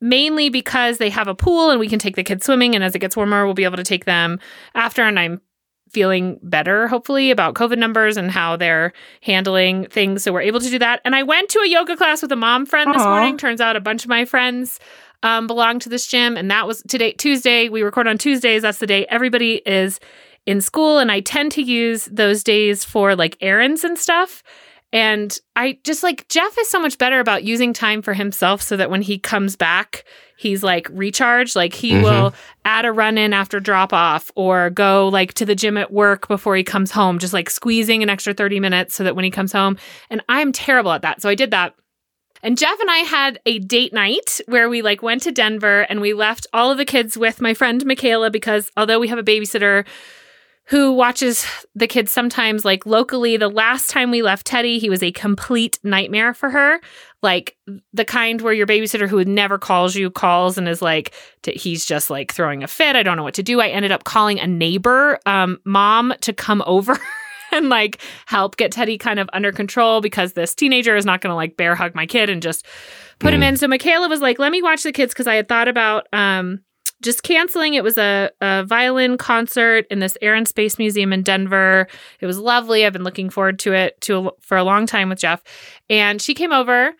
mainly 0.00 0.48
because 0.48 0.98
they 0.98 1.10
have 1.10 1.28
a 1.28 1.34
pool 1.34 1.70
and 1.70 1.78
we 1.78 1.88
can 1.88 1.98
take 1.98 2.16
the 2.16 2.24
kids 2.24 2.44
swimming. 2.46 2.74
And 2.74 2.82
as 2.82 2.94
it 2.94 2.98
gets 3.00 3.16
warmer, 3.16 3.44
we'll 3.44 3.54
be 3.54 3.64
able 3.64 3.76
to 3.76 3.84
take 3.84 4.04
them 4.04 4.40
after. 4.74 5.02
And 5.02 5.18
I'm 5.18 5.40
feeling 5.90 6.38
better, 6.42 6.88
hopefully, 6.88 7.30
about 7.30 7.54
COVID 7.54 7.78
numbers 7.78 8.16
and 8.16 8.30
how 8.30 8.56
they're 8.56 8.92
handling 9.22 9.86
things. 9.86 10.22
So 10.22 10.32
we're 10.32 10.40
able 10.42 10.60
to 10.60 10.70
do 10.70 10.78
that. 10.78 11.00
And 11.04 11.14
I 11.14 11.22
went 11.22 11.48
to 11.50 11.58
a 11.60 11.68
yoga 11.68 11.96
class 11.96 12.22
with 12.22 12.32
a 12.32 12.36
mom 12.36 12.66
friend 12.66 12.94
this 12.94 13.02
Aw. 13.02 13.10
morning. 13.10 13.36
Turns 13.36 13.60
out 13.60 13.76
a 13.76 13.80
bunch 13.80 14.04
of 14.04 14.08
my 14.08 14.24
friends 14.24 14.80
um, 15.22 15.46
belong 15.46 15.78
to 15.80 15.88
this 15.88 16.06
gym. 16.06 16.36
And 16.36 16.50
that 16.50 16.66
was 16.66 16.82
today, 16.88 17.12
Tuesday. 17.12 17.68
We 17.68 17.82
record 17.82 18.06
on 18.06 18.18
Tuesdays. 18.18 18.62
That's 18.62 18.78
the 18.78 18.86
day 18.86 19.06
everybody 19.06 19.62
is 19.66 20.00
in 20.46 20.60
school. 20.60 20.98
And 20.98 21.12
I 21.12 21.20
tend 21.20 21.52
to 21.52 21.62
use 21.62 22.06
those 22.06 22.42
days 22.42 22.84
for 22.84 23.14
like 23.14 23.36
errands 23.40 23.84
and 23.84 23.98
stuff. 23.98 24.42
And 24.92 25.38
I 25.54 25.78
just 25.84 26.02
like 26.02 26.26
Jeff 26.28 26.58
is 26.58 26.68
so 26.68 26.80
much 26.80 26.98
better 26.98 27.20
about 27.20 27.44
using 27.44 27.72
time 27.72 28.02
for 28.02 28.12
himself 28.12 28.60
so 28.60 28.76
that 28.76 28.90
when 28.90 29.02
he 29.02 29.18
comes 29.18 29.54
back, 29.54 30.04
he's 30.40 30.62
like 30.62 30.88
recharged. 30.90 31.54
Like 31.54 31.74
he 31.74 31.92
Mhm. 31.92 32.02
will 32.02 32.34
add 32.64 32.86
a 32.86 32.92
run 32.92 33.18
in 33.18 33.34
after 33.34 33.60
drop 33.60 33.92
off 33.92 34.30
or 34.36 34.70
go 34.70 35.08
like 35.08 35.34
to 35.34 35.44
the 35.44 35.54
gym 35.54 35.76
at 35.76 35.92
work 35.92 36.28
before 36.28 36.56
he 36.56 36.64
comes 36.64 36.90
home, 36.90 37.18
just 37.18 37.34
like 37.34 37.50
squeezing 37.50 38.02
an 38.02 38.08
extra 38.08 38.32
30 38.32 38.58
minutes 38.58 38.94
so 38.94 39.04
that 39.04 39.14
when 39.14 39.24
he 39.26 39.30
comes 39.30 39.52
home. 39.52 39.76
And 40.08 40.22
I'm 40.30 40.50
terrible 40.50 40.92
at 40.92 41.02
that. 41.02 41.20
So 41.20 41.28
I 41.28 41.34
did 41.34 41.50
that. 41.50 41.74
And 42.42 42.56
Jeff 42.56 42.80
and 42.80 42.90
I 42.90 42.98
had 43.00 43.38
a 43.44 43.58
date 43.58 43.92
night 43.92 44.40
where 44.46 44.70
we 44.70 44.80
like 44.80 45.02
went 45.02 45.20
to 45.24 45.30
Denver 45.32 45.82
and 45.90 46.00
we 46.00 46.14
left 46.14 46.46
all 46.54 46.70
of 46.70 46.78
the 46.78 46.86
kids 46.86 47.18
with 47.18 47.42
my 47.42 47.52
friend 47.52 47.84
Michaela 47.84 48.30
because 48.30 48.70
although 48.78 48.98
we 48.98 49.08
have 49.08 49.18
a 49.18 49.22
babysitter 49.22 49.84
who 50.70 50.92
watches 50.92 51.44
the 51.74 51.86
kids 51.88 52.12
sometimes 52.12 52.64
like 52.64 52.86
locally, 52.86 53.36
the 53.36 53.48
last 53.48 53.90
time 53.90 54.10
we 54.10 54.22
left 54.22 54.46
Teddy, 54.46 54.78
he 54.78 54.88
was 54.88 55.02
a 55.02 55.10
complete 55.12 55.78
nightmare 55.82 56.32
for 56.32 56.48
her. 56.48 56.80
Like 57.22 57.56
the 57.92 58.04
kind 58.04 58.40
where 58.40 58.52
your 58.52 58.66
babysitter 58.68 59.08
who 59.08 59.24
never 59.24 59.58
calls 59.58 59.96
you 59.96 60.10
calls 60.10 60.56
and 60.56 60.68
is 60.68 60.80
like 60.80 61.12
he's 61.44 61.84
just 61.84 62.08
like 62.08 62.32
throwing 62.32 62.62
a 62.62 62.68
fit. 62.68 62.94
I 62.96 63.02
don't 63.02 63.16
know 63.16 63.24
what 63.24 63.34
to 63.34 63.42
do. 63.42 63.60
I 63.60 63.68
ended 63.68 63.90
up 63.90 64.04
calling 64.04 64.38
a 64.38 64.46
neighbor 64.46 65.18
um 65.26 65.58
mom 65.64 66.14
to 66.20 66.32
come 66.32 66.62
over 66.66 66.96
and 67.52 67.68
like 67.68 68.00
help 68.26 68.56
get 68.56 68.70
Teddy 68.70 68.96
kind 68.96 69.18
of 69.18 69.28
under 69.32 69.50
control 69.50 70.00
because 70.00 70.34
this 70.34 70.54
teenager 70.54 70.94
is 70.94 71.04
not 71.04 71.20
going 71.20 71.32
to 71.32 71.34
like 71.36 71.56
bear 71.56 71.74
hug 71.74 71.96
my 71.96 72.06
kid 72.06 72.30
and 72.30 72.40
just 72.40 72.64
put 73.18 73.34
him 73.34 73.40
Mm. 73.40 73.48
in. 73.48 73.56
So 73.56 73.66
Michaela 73.66 74.08
was 74.08 74.20
like, 74.20 74.38
"Let 74.38 74.52
me 74.52 74.62
watch 74.62 74.84
the 74.84 74.92
kids" 74.92 75.12
because 75.12 75.26
I 75.26 75.34
had 75.34 75.48
thought 75.48 75.66
about 75.66 76.06
um 76.12 76.60
just 77.02 77.22
canceling. 77.22 77.74
It 77.74 77.84
was 77.84 77.98
a, 77.98 78.30
a 78.40 78.64
violin 78.64 79.16
concert 79.18 79.86
in 79.90 80.00
this 80.00 80.16
Air 80.20 80.34
and 80.34 80.46
Space 80.46 80.78
Museum 80.78 81.12
in 81.12 81.22
Denver. 81.22 81.88
It 82.20 82.26
was 82.26 82.38
lovely. 82.38 82.84
I've 82.84 82.92
been 82.92 83.04
looking 83.04 83.30
forward 83.30 83.58
to 83.60 83.72
it 83.72 84.00
to 84.02 84.32
for 84.40 84.56
a 84.56 84.64
long 84.64 84.86
time 84.86 85.08
with 85.08 85.18
Jeff. 85.18 85.42
And 85.88 86.20
she 86.20 86.34
came 86.34 86.52
over. 86.52 86.92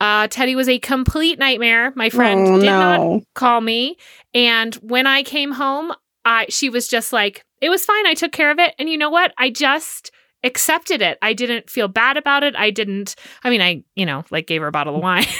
Uh, 0.00 0.26
Teddy 0.28 0.56
was 0.56 0.68
a 0.68 0.78
complete 0.78 1.38
nightmare. 1.38 1.92
My 1.94 2.10
friend 2.10 2.48
Oh, 2.48 2.58
did 2.58 2.66
not 2.66 3.22
call 3.34 3.60
me. 3.60 3.96
And 4.34 4.74
when 4.76 5.06
I 5.06 5.22
came 5.22 5.52
home, 5.52 5.92
I 6.24 6.46
she 6.48 6.68
was 6.68 6.88
just 6.88 7.12
like, 7.12 7.44
it 7.60 7.70
was 7.70 7.84
fine. 7.84 8.06
I 8.06 8.14
took 8.14 8.32
care 8.32 8.50
of 8.50 8.58
it. 8.58 8.74
And 8.78 8.88
you 8.88 8.98
know 8.98 9.10
what? 9.10 9.32
I 9.38 9.50
just 9.50 10.10
accepted 10.44 11.02
it. 11.02 11.18
I 11.22 11.32
didn't 11.32 11.68
feel 11.68 11.88
bad 11.88 12.16
about 12.16 12.44
it. 12.44 12.54
I 12.56 12.70
didn't 12.70 13.16
I 13.42 13.50
mean, 13.50 13.60
I, 13.60 13.82
you 13.96 14.06
know, 14.06 14.24
like 14.30 14.46
gave 14.46 14.60
her 14.60 14.68
a 14.68 14.72
bottle 14.72 14.94
of 14.96 15.02
wine. 15.02 15.24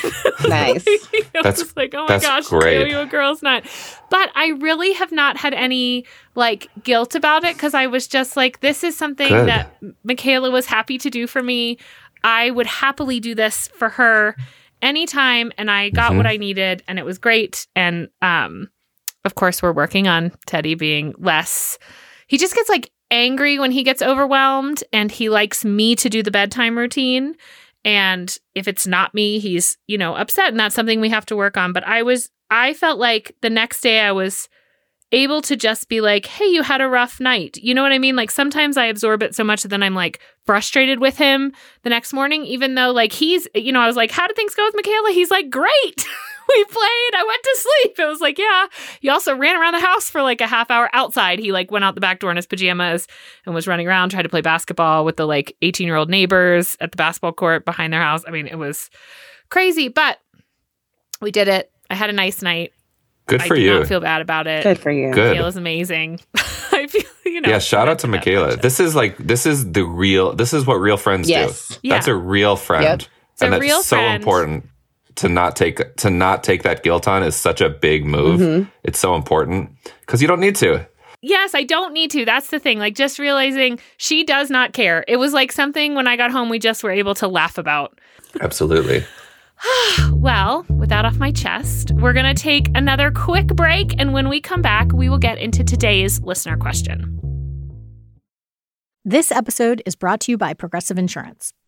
Nice. 0.48 0.82
it 0.86 1.26
That's- 1.32 1.58
was 1.58 1.74
like, 1.76 1.94
oh 1.94 2.02
my 2.02 2.06
that's 2.18 2.26
gosh, 2.26 2.48
great. 2.48 2.90
you 2.90 2.98
a 2.98 3.06
girl's 3.06 3.42
night. 3.42 3.64
But 4.10 4.30
I 4.34 4.48
really 4.48 4.92
have 4.94 5.10
not 5.12 5.36
had 5.38 5.54
any 5.54 6.04
like 6.34 6.68
guilt 6.82 7.14
about 7.14 7.44
it 7.44 7.54
because 7.56 7.72
I 7.72 7.86
was 7.86 8.06
just 8.06 8.36
like, 8.36 8.60
this 8.60 8.84
is 8.84 8.94
something 8.96 9.28
Good. 9.28 9.48
that 9.48 9.74
Michaela 10.02 10.50
was 10.50 10.66
happy 10.66 10.98
to 10.98 11.08
do 11.08 11.26
for 11.26 11.42
me. 11.42 11.78
I 12.22 12.50
would 12.50 12.66
happily 12.66 13.20
do 13.20 13.34
this 13.34 13.68
for 13.68 13.88
her 13.90 14.36
anytime 14.82 15.50
and 15.56 15.70
I 15.70 15.88
got 15.90 16.12
Mhm. 16.12 16.16
what 16.18 16.26
I 16.26 16.36
needed 16.36 16.82
and 16.88 16.98
it 16.98 17.04
was 17.04 17.18
great. 17.18 17.66
And 17.74 18.08
um 18.20 18.68
of 19.24 19.34
course 19.34 19.62
we're 19.62 19.72
working 19.72 20.08
on 20.08 20.32
Teddy 20.46 20.74
being 20.74 21.14
less 21.18 21.78
he 22.26 22.36
just 22.38 22.54
gets 22.54 22.68
like 22.68 22.90
angry 23.14 23.60
when 23.60 23.70
he 23.70 23.84
gets 23.84 24.02
overwhelmed 24.02 24.82
and 24.92 25.10
he 25.10 25.28
likes 25.28 25.64
me 25.64 25.94
to 25.94 26.10
do 26.10 26.22
the 26.22 26.32
bedtime 26.32 26.76
routine. 26.76 27.36
And 27.84 28.36
if 28.54 28.66
it's 28.66 28.86
not 28.86 29.14
me, 29.14 29.38
he's, 29.38 29.78
you 29.86 29.96
know, 29.96 30.16
upset. 30.16 30.48
And 30.48 30.58
that's 30.58 30.74
something 30.74 31.00
we 31.00 31.10
have 31.10 31.26
to 31.26 31.36
work 31.36 31.56
on. 31.56 31.72
But 31.72 31.86
I 31.86 32.02
was, 32.02 32.30
I 32.50 32.74
felt 32.74 32.98
like 32.98 33.36
the 33.40 33.50
next 33.50 33.82
day 33.82 34.00
I 34.00 34.10
was 34.10 34.48
able 35.12 35.40
to 35.42 35.54
just 35.54 35.88
be 35.88 36.00
like, 36.00 36.26
hey, 36.26 36.46
you 36.46 36.62
had 36.62 36.80
a 36.80 36.88
rough 36.88 37.20
night. 37.20 37.56
You 37.58 37.72
know 37.72 37.82
what 37.82 37.92
I 37.92 37.98
mean? 37.98 38.16
Like 38.16 38.32
sometimes 38.32 38.76
I 38.76 38.86
absorb 38.86 39.22
it 39.22 39.34
so 39.34 39.44
much 39.44 39.62
that 39.62 39.68
then 39.68 39.82
I'm 39.82 39.94
like 39.94 40.20
frustrated 40.44 40.98
with 40.98 41.16
him 41.16 41.52
the 41.82 41.90
next 41.90 42.12
morning, 42.12 42.44
even 42.44 42.74
though 42.74 42.90
like 42.90 43.12
he's, 43.12 43.46
you 43.54 43.70
know, 43.70 43.80
I 43.80 43.86
was 43.86 43.96
like, 43.96 44.10
how 44.10 44.26
did 44.26 44.34
things 44.34 44.56
go 44.56 44.64
with 44.64 44.74
Michaela? 44.74 45.12
He's 45.12 45.30
like, 45.30 45.50
great. 45.50 46.06
we 46.54 46.64
played. 46.64 47.14
I 47.16 47.24
went 47.26 47.42
to 47.42 47.56
sleep. 47.56 47.98
It 47.98 48.06
was 48.08 48.20
like, 48.20 48.38
yeah. 48.38 48.66
He 49.00 49.08
also 49.08 49.36
ran 49.36 49.56
around 49.56 49.72
the 49.74 49.80
house 49.80 50.10
for 50.10 50.22
like 50.22 50.40
a 50.40 50.46
half 50.46 50.70
hour 50.70 50.88
outside. 50.92 51.38
He 51.38 51.52
like 51.52 51.70
went 51.70 51.84
out 51.84 51.94
the 51.94 52.00
back 52.00 52.20
door 52.20 52.30
in 52.30 52.36
his 52.36 52.46
pajamas 52.46 53.06
and 53.46 53.54
was 53.54 53.66
running 53.66 53.86
around, 53.88 54.10
tried 54.10 54.22
to 54.22 54.28
play 54.28 54.40
basketball 54.40 55.04
with 55.04 55.16
the 55.16 55.26
like 55.26 55.56
18 55.62 55.86
year 55.86 55.96
old 55.96 56.10
neighbors 56.10 56.76
at 56.80 56.90
the 56.92 56.96
basketball 56.96 57.32
court 57.32 57.64
behind 57.64 57.92
their 57.92 58.02
house. 58.02 58.22
I 58.26 58.30
mean, 58.30 58.46
it 58.46 58.56
was 58.58 58.90
crazy, 59.50 59.88
but 59.88 60.18
we 61.20 61.30
did 61.30 61.48
it. 61.48 61.70
I 61.90 61.94
had 61.94 62.10
a 62.10 62.14
nice 62.14 62.42
night. 62.42 62.72
Good 63.26 63.40
I 63.42 63.48
for 63.48 63.54
do 63.54 63.62
you. 63.62 63.78
not 63.78 63.86
feel 63.86 64.00
bad 64.00 64.20
about 64.20 64.46
it. 64.46 64.62
Good 64.64 64.78
for 64.78 64.90
you. 64.90 65.10
Good. 65.10 65.30
Michaela's 65.30 65.56
amazing. 65.56 66.20
I 66.72 66.86
feel, 66.86 67.02
you 67.24 67.40
know. 67.40 67.48
yeah, 67.48 67.58
shout 67.58 67.88
out 67.88 68.00
to 68.00 68.06
Michaela. 68.06 68.56
This 68.56 68.80
is 68.80 68.94
like 68.94 69.16
this 69.16 69.46
is 69.46 69.72
the 69.72 69.84
real. 69.84 70.34
This 70.34 70.52
is 70.52 70.66
what 70.66 70.74
real 70.74 70.98
friends 70.98 71.28
Yes. 71.30 71.68
do. 71.68 71.76
Yeah. 71.84 71.94
That's 71.94 72.08
a 72.08 72.14
real 72.14 72.56
friend, 72.56 72.84
Yep. 72.84 73.02
It's 73.32 73.42
and 73.42 73.52
that's 73.54 73.60
real 73.62 73.82
so 73.82 73.96
friend. 73.96 74.14
important 74.22 74.68
to 75.16 75.28
not 75.28 75.56
take 75.56 75.94
to 75.96 76.10
not 76.10 76.42
take 76.44 76.62
that 76.62 76.82
guilt 76.82 77.06
on 77.08 77.22
is 77.22 77.36
such 77.36 77.60
a 77.60 77.68
big 77.70 78.04
move. 78.04 78.40
Mhm. 78.40 78.70
It's 78.82 78.98
so 78.98 79.14
important 79.14 79.70
because 80.00 80.20
you 80.20 80.28
don't 80.28 80.40
need 80.40 80.56
to. 80.56 80.86
Yes, 81.22 81.54
I 81.54 81.62
don't 81.62 81.92
need 81.94 82.10
to. 82.10 82.24
That's 82.26 82.48
the 82.48 82.58
thing. 82.58 82.78
Like 82.78 82.94
just 82.94 83.18
realizing 83.18 83.78
she 83.96 84.24
does 84.24 84.50
not 84.50 84.72
care. 84.74 85.04
It 85.08 85.16
was 85.16 85.32
like 85.32 85.52
something 85.52 85.94
when 85.94 86.06
I 86.06 86.16
got 86.16 86.30
home 86.30 86.50
we 86.50 86.58
just 86.58 86.82
were 86.84 86.90
able 86.90 87.14
to 87.14 87.28
laugh 87.28 87.56
about. 87.58 87.98
Absolutely. 88.40 89.04
Well, 90.10 90.66
with 90.68 90.88
that 90.88 91.04
off 91.04 91.16
my 91.16 91.30
chest, 91.30 91.92
we're 91.92 92.12
going 92.12 92.34
to 92.34 92.40
take 92.42 92.68
another 92.74 93.10
quick 93.10 93.46
break 93.48 93.94
and 93.98 94.12
when 94.12 94.28
we 94.28 94.40
come 94.40 94.62
back, 94.62 94.92
we 94.92 95.08
will 95.08 95.18
get 95.18 95.38
into 95.38 95.62
today's 95.62 96.20
listener 96.22 96.56
question. 96.56 97.20
This 99.04 99.30
episode 99.30 99.82
is 99.86 99.94
brought 99.94 100.20
to 100.22 100.32
you 100.32 100.38
by 100.38 100.54
Progressive 100.54 100.98
Insurance. 100.98 101.52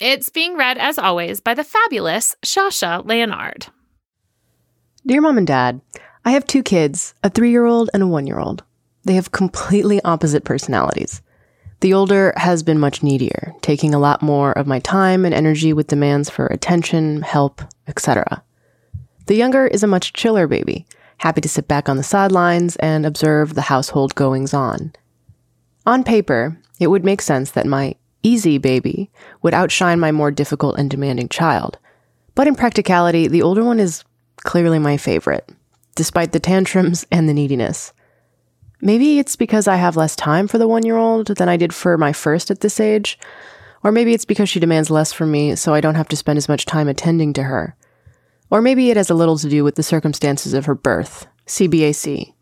It's 0.00 0.28
being 0.28 0.56
read, 0.56 0.76
as 0.76 0.98
always, 0.98 1.38
by 1.38 1.54
the 1.54 1.62
fabulous 1.62 2.34
Shasha 2.44 3.06
Leonard. 3.06 3.68
Dear 5.06 5.20
Mom 5.20 5.38
and 5.38 5.46
Dad, 5.46 5.80
I 6.24 6.32
have 6.32 6.46
two 6.46 6.64
kids, 6.64 7.14
a 7.22 7.30
three 7.30 7.50
year 7.50 7.64
old 7.64 7.90
and 7.94 8.02
a 8.02 8.06
one 8.06 8.26
year 8.26 8.40
old. 8.40 8.64
They 9.04 9.14
have 9.14 9.30
completely 9.30 10.02
opposite 10.02 10.44
personalities. 10.44 11.22
The 11.78 11.94
older 11.94 12.32
has 12.36 12.64
been 12.64 12.80
much 12.80 13.02
needier, 13.02 13.54
taking 13.60 13.94
a 13.94 14.00
lot 14.00 14.20
more 14.20 14.50
of 14.52 14.66
my 14.66 14.80
time 14.80 15.24
and 15.24 15.34
energy 15.34 15.72
with 15.72 15.86
demands 15.86 16.28
for 16.28 16.46
attention, 16.46 17.22
help, 17.22 17.62
etc. 17.86 18.42
The 19.26 19.36
younger 19.36 19.66
is 19.66 19.84
a 19.84 19.88
much 19.88 20.12
chiller 20.12 20.48
baby, 20.48 20.86
happy 21.18 21.40
to 21.42 21.48
sit 21.48 21.68
back 21.68 21.88
on 21.88 21.98
the 21.98 22.02
sidelines 22.02 22.74
and 22.76 23.06
observe 23.06 23.54
the 23.54 23.62
household 23.62 24.16
goings 24.16 24.54
on. 24.54 24.92
On 25.86 26.02
paper, 26.02 26.58
it 26.80 26.88
would 26.88 27.04
make 27.04 27.22
sense 27.22 27.52
that 27.52 27.66
my 27.66 27.94
easy 28.24 28.58
baby 28.58 29.10
would 29.42 29.54
outshine 29.54 30.00
my 30.00 30.10
more 30.10 30.32
difficult 30.32 30.76
and 30.78 30.90
demanding 30.90 31.28
child. 31.28 31.78
But 32.34 32.48
in 32.48 32.56
practicality, 32.56 33.28
the 33.28 33.42
older 33.42 33.62
one 33.62 33.78
is 33.78 34.02
clearly 34.38 34.80
my 34.80 34.96
favorite, 34.96 35.48
despite 35.94 36.32
the 36.32 36.40
tantrums 36.40 37.06
and 37.12 37.28
the 37.28 37.34
neediness. 37.34 37.92
Maybe 38.80 39.18
it's 39.18 39.36
because 39.36 39.68
I 39.68 39.76
have 39.76 39.96
less 39.96 40.16
time 40.16 40.48
for 40.48 40.58
the 40.58 40.68
one 40.68 40.84
year 40.84 40.96
old 40.96 41.28
than 41.28 41.48
I 41.48 41.56
did 41.56 41.72
for 41.72 41.96
my 41.96 42.12
first 42.12 42.50
at 42.50 42.60
this 42.60 42.80
age. 42.80 43.18
Or 43.82 43.92
maybe 43.92 44.14
it's 44.14 44.24
because 44.24 44.48
she 44.48 44.60
demands 44.60 44.90
less 44.90 45.12
from 45.12 45.30
me, 45.30 45.54
so 45.56 45.74
I 45.74 45.80
don't 45.80 45.94
have 45.94 46.08
to 46.08 46.16
spend 46.16 46.38
as 46.38 46.48
much 46.48 46.64
time 46.64 46.88
attending 46.88 47.32
to 47.34 47.44
her. 47.44 47.76
Or 48.50 48.60
maybe 48.60 48.90
it 48.90 48.96
has 48.96 49.10
a 49.10 49.14
little 49.14 49.38
to 49.38 49.48
do 49.48 49.62
with 49.62 49.74
the 49.74 49.82
circumstances 49.82 50.54
of 50.54 50.66
her 50.66 50.74
birth, 50.74 51.26
CBAC. 51.46 52.32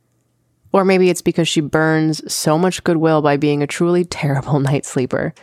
Or 0.73 0.85
maybe 0.85 1.11
it's 1.11 1.23
because 1.23 1.49
she 1.49 1.61
burns 1.61 2.33
so 2.33 2.57
much 2.57 2.85
goodwill 2.85 3.23
by 3.23 3.37
being 3.37 3.63
a 3.63 3.67
truly 3.67 4.05
terrible 4.05 4.61
night 4.61 4.87
sleeper. 4.87 5.35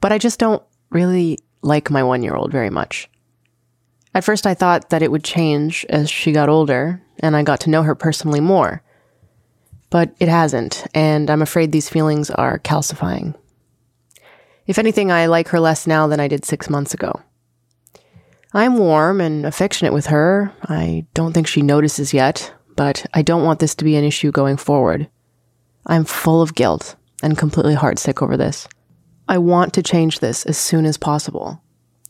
But 0.00 0.12
I 0.12 0.18
just 0.18 0.38
don't 0.38 0.62
really 0.90 1.38
like 1.62 1.90
my 1.90 2.02
one 2.02 2.22
year 2.22 2.34
old 2.34 2.52
very 2.52 2.70
much. 2.70 3.08
At 4.14 4.24
first, 4.24 4.46
I 4.46 4.54
thought 4.54 4.90
that 4.90 5.02
it 5.02 5.10
would 5.10 5.24
change 5.24 5.86
as 5.88 6.10
she 6.10 6.32
got 6.32 6.48
older 6.48 7.02
and 7.20 7.36
I 7.36 7.42
got 7.42 7.60
to 7.60 7.70
know 7.70 7.82
her 7.82 7.94
personally 7.94 8.40
more. 8.40 8.82
But 9.90 10.14
it 10.20 10.28
hasn't, 10.28 10.86
and 10.94 11.30
I'm 11.30 11.42
afraid 11.42 11.72
these 11.72 11.88
feelings 11.88 12.30
are 12.30 12.58
calcifying. 12.60 13.34
If 14.66 14.78
anything, 14.78 15.10
I 15.10 15.26
like 15.26 15.48
her 15.48 15.58
less 15.58 15.86
now 15.86 16.06
than 16.06 16.20
I 16.20 16.28
did 16.28 16.44
six 16.44 16.70
months 16.70 16.94
ago. 16.94 17.20
I'm 18.52 18.78
warm 18.78 19.20
and 19.20 19.44
affectionate 19.44 19.92
with 19.92 20.06
her. 20.06 20.52
I 20.62 21.06
don't 21.14 21.32
think 21.32 21.46
she 21.46 21.62
notices 21.62 22.14
yet, 22.14 22.52
but 22.76 23.04
I 23.14 23.22
don't 23.22 23.44
want 23.44 23.58
this 23.58 23.74
to 23.76 23.84
be 23.84 23.96
an 23.96 24.04
issue 24.04 24.30
going 24.30 24.56
forward. 24.56 25.08
I'm 25.86 26.04
full 26.04 26.40
of 26.40 26.54
guilt 26.54 26.96
and 27.22 27.36
completely 27.38 27.74
heartsick 27.74 28.22
over 28.22 28.36
this. 28.36 28.68
I 29.30 29.38
want 29.38 29.74
to 29.74 29.82
change 29.82 30.18
this 30.18 30.44
as 30.44 30.58
soon 30.58 30.84
as 30.84 30.96
possible. 30.96 31.62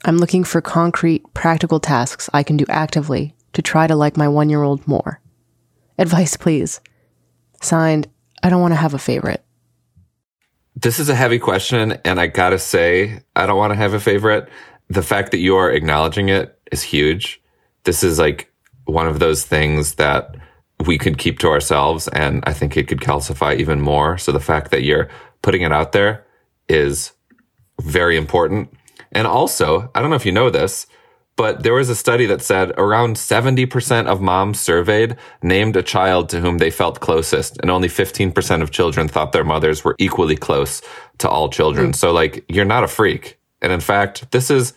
I'm 0.06 0.16
looking 0.16 0.42
for 0.42 0.62
concrete, 0.62 1.22
practical 1.34 1.78
tasks 1.78 2.30
I 2.32 2.42
can 2.42 2.56
do 2.56 2.64
actively 2.70 3.34
to 3.52 3.60
try 3.60 3.86
to 3.86 3.94
like 3.94 4.16
my 4.16 4.26
one 4.26 4.48
year 4.48 4.62
old 4.62 4.88
more. 4.88 5.20
Advice, 5.98 6.38
please. 6.38 6.80
Signed, 7.60 8.08
I 8.42 8.48
don't 8.48 8.62
want 8.62 8.72
to 8.72 8.80
have 8.80 8.94
a 8.94 8.98
favorite. 8.98 9.44
This 10.74 10.98
is 10.98 11.10
a 11.10 11.14
heavy 11.14 11.38
question, 11.38 11.92
and 12.06 12.18
I 12.18 12.26
gotta 12.26 12.58
say, 12.58 13.20
I 13.36 13.44
don't 13.44 13.58
want 13.58 13.72
to 13.72 13.76
have 13.76 13.92
a 13.92 14.00
favorite. 14.00 14.48
The 14.88 15.02
fact 15.02 15.30
that 15.32 15.40
you 15.40 15.56
are 15.56 15.70
acknowledging 15.70 16.30
it 16.30 16.58
is 16.72 16.82
huge. 16.82 17.42
This 17.84 18.02
is 18.02 18.18
like 18.18 18.50
one 18.86 19.06
of 19.06 19.18
those 19.18 19.44
things 19.44 19.96
that 19.96 20.36
we 20.86 20.96
could 20.96 21.18
keep 21.18 21.38
to 21.40 21.48
ourselves, 21.48 22.08
and 22.08 22.42
I 22.46 22.54
think 22.54 22.78
it 22.78 22.88
could 22.88 23.00
calcify 23.00 23.58
even 23.58 23.78
more. 23.78 24.16
So 24.16 24.32
the 24.32 24.40
fact 24.40 24.70
that 24.70 24.84
you're 24.84 25.10
putting 25.42 25.60
it 25.60 25.72
out 25.72 25.92
there 25.92 26.24
is 26.70 27.12
very 27.80 28.16
important. 28.16 28.72
And 29.12 29.26
also, 29.26 29.90
I 29.94 30.00
don't 30.00 30.10
know 30.10 30.16
if 30.16 30.24
you 30.24 30.32
know 30.32 30.50
this, 30.50 30.86
but 31.36 31.62
there 31.62 31.74
was 31.74 31.88
a 31.88 31.96
study 31.96 32.26
that 32.26 32.42
said 32.42 32.70
around 32.78 33.16
70% 33.16 34.06
of 34.06 34.20
moms 34.20 34.60
surveyed 34.60 35.16
named 35.42 35.74
a 35.76 35.82
child 35.82 36.28
to 36.28 36.40
whom 36.40 36.58
they 36.58 36.70
felt 36.70 37.00
closest, 37.00 37.58
and 37.60 37.70
only 37.70 37.88
15% 37.88 38.62
of 38.62 38.70
children 38.70 39.08
thought 39.08 39.32
their 39.32 39.44
mothers 39.44 39.82
were 39.82 39.96
equally 39.98 40.36
close 40.36 40.80
to 41.18 41.28
all 41.28 41.48
children. 41.48 41.90
Mm. 41.90 41.96
So, 41.96 42.12
like, 42.12 42.44
you're 42.48 42.64
not 42.64 42.84
a 42.84 42.88
freak. 42.88 43.38
And 43.62 43.72
in 43.72 43.80
fact, 43.80 44.30
this 44.30 44.50
is 44.50 44.74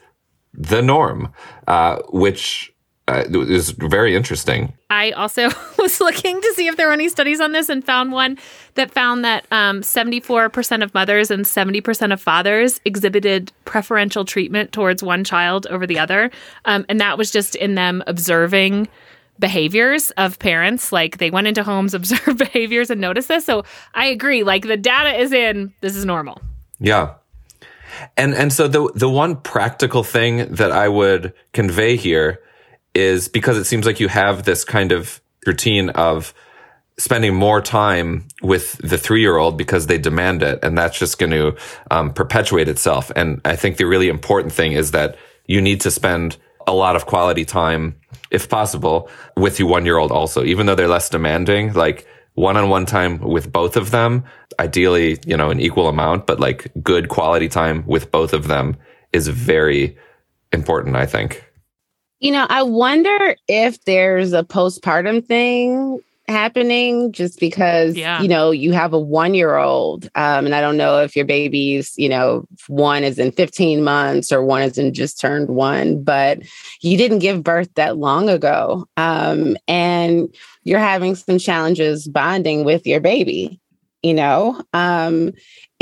the 0.53 0.81
norm, 0.81 1.33
uh, 1.67 1.99
which 2.09 2.72
uh, 3.07 3.25
it 3.29 3.35
was 3.35 3.71
very 3.71 4.15
interesting. 4.15 4.73
I 4.89 5.11
also 5.11 5.49
was 5.77 5.99
looking 5.99 6.39
to 6.39 6.53
see 6.55 6.67
if 6.67 6.77
there 6.77 6.87
were 6.87 6.93
any 6.93 7.09
studies 7.09 7.41
on 7.41 7.51
this 7.51 7.67
and 7.67 7.83
found 7.83 8.13
one 8.13 8.37
that 8.75 8.91
found 8.91 9.25
that 9.25 9.45
um, 9.51 9.81
74% 9.81 10.83
of 10.83 10.93
mothers 10.93 11.29
and 11.29 11.43
70% 11.43 12.13
of 12.13 12.21
fathers 12.21 12.79
exhibited 12.85 13.51
preferential 13.65 14.23
treatment 14.23 14.71
towards 14.71 15.03
one 15.03 15.25
child 15.25 15.67
over 15.67 15.85
the 15.85 15.99
other. 15.99 16.31
Um, 16.63 16.85
and 16.87 17.01
that 17.01 17.17
was 17.17 17.29
just 17.29 17.55
in 17.55 17.75
them 17.75 18.03
observing 18.07 18.87
behaviors 19.37 20.11
of 20.11 20.39
parents. 20.39 20.93
Like 20.93 21.17
they 21.17 21.29
went 21.29 21.47
into 21.47 21.63
homes, 21.63 21.93
observed 21.93 22.37
behaviors, 22.37 22.89
and 22.89 23.01
noticed 23.01 23.27
this. 23.27 23.45
So 23.45 23.65
I 23.93 24.05
agree. 24.05 24.43
Like 24.43 24.63
the 24.63 24.77
data 24.77 25.19
is 25.19 25.33
in, 25.33 25.73
this 25.81 25.97
is 25.97 26.05
normal. 26.05 26.41
Yeah. 26.79 27.15
And 28.15 28.33
and 28.33 28.51
so 28.51 28.67
the 28.67 28.91
the 28.95 29.09
one 29.09 29.35
practical 29.35 30.03
thing 30.03 30.53
that 30.55 30.71
I 30.71 30.87
would 30.87 31.33
convey 31.51 31.95
here 31.95 32.39
is 32.93 33.27
because 33.27 33.57
it 33.57 33.65
seems 33.65 33.85
like 33.85 33.99
you 33.99 34.07
have 34.07 34.43
this 34.43 34.63
kind 34.63 34.91
of 34.91 35.21
routine 35.45 35.89
of 35.89 36.33
spending 36.97 37.33
more 37.33 37.61
time 37.61 38.27
with 38.41 38.73
the 38.77 38.97
three 38.97 39.21
year 39.21 39.37
old 39.37 39.57
because 39.57 39.87
they 39.87 39.97
demand 39.97 40.43
it. 40.43 40.59
And 40.61 40.77
that's 40.77 40.97
just 40.97 41.17
going 41.17 41.31
to 41.31 41.55
um, 41.89 42.13
perpetuate 42.13 42.67
itself. 42.67 43.11
And 43.15 43.41
I 43.45 43.55
think 43.55 43.77
the 43.77 43.85
really 43.85 44.09
important 44.09 44.53
thing 44.53 44.73
is 44.73 44.91
that 44.91 45.17
you 45.47 45.61
need 45.61 45.81
to 45.81 45.91
spend 45.91 46.37
a 46.67 46.73
lot 46.73 46.95
of 46.95 47.05
quality 47.05 47.45
time, 47.45 47.95
if 48.31 48.47
possible, 48.47 49.09
with 49.35 49.59
your 49.59 49.69
one 49.69 49.85
year 49.85 49.97
old 49.97 50.11
also, 50.11 50.43
even 50.43 50.65
though 50.65 50.75
they're 50.75 50.87
less 50.87 51.09
demanding, 51.09 51.73
like 51.73 52.07
one 52.35 52.57
on 52.57 52.69
one 52.69 52.85
time 52.85 53.19
with 53.19 53.51
both 53.51 53.75
of 53.75 53.91
them, 53.91 54.23
ideally, 54.59 55.19
you 55.25 55.35
know, 55.35 55.49
an 55.49 55.59
equal 55.59 55.87
amount, 55.87 56.25
but 56.25 56.39
like 56.39 56.71
good 56.81 57.09
quality 57.09 57.49
time 57.49 57.83
with 57.85 58.11
both 58.11 58.33
of 58.33 58.47
them 58.47 58.77
is 59.11 59.27
very 59.27 59.97
important, 60.51 60.95
I 60.95 61.05
think. 61.05 61.43
You 62.23 62.31
know, 62.31 62.47
I 62.49 62.63
wonder 62.63 63.35
if 63.49 63.83
there's 63.83 64.31
a 64.31 64.43
postpartum 64.43 65.25
thing 65.25 65.99
happening 66.29 67.11
just 67.11 67.37
because 67.37 67.97
yeah. 67.97 68.21
you 68.21 68.29
know 68.29 68.49
you 68.49 68.71
have 68.71 68.93
a 68.93 68.99
one 68.99 69.33
year 69.33 69.57
old 69.57 70.05
um, 70.15 70.45
and 70.45 70.55
i 70.55 70.61
don't 70.61 70.77
know 70.77 71.01
if 71.01 71.17
your 71.17 71.25
baby's 71.25 71.93
you 71.97 72.07
know 72.07 72.45
one 72.67 73.03
is 73.03 73.19
in 73.19 73.29
15 73.29 73.83
months 73.83 74.31
or 74.31 74.41
one 74.41 74.61
is 74.61 74.77
in 74.77 74.93
just 74.93 75.19
turned 75.19 75.49
one 75.49 76.01
but 76.01 76.39
you 76.79 76.97
didn't 76.97 77.19
give 77.19 77.43
birth 77.43 77.67
that 77.75 77.97
long 77.97 78.29
ago 78.29 78.87
um, 78.95 79.57
and 79.67 80.33
you're 80.63 80.79
having 80.79 81.13
some 81.13 81.37
challenges 81.37 82.07
bonding 82.07 82.63
with 82.63 82.87
your 82.87 83.01
baby 83.01 83.59
you 84.03 84.13
know 84.13 84.61
um, 84.73 85.31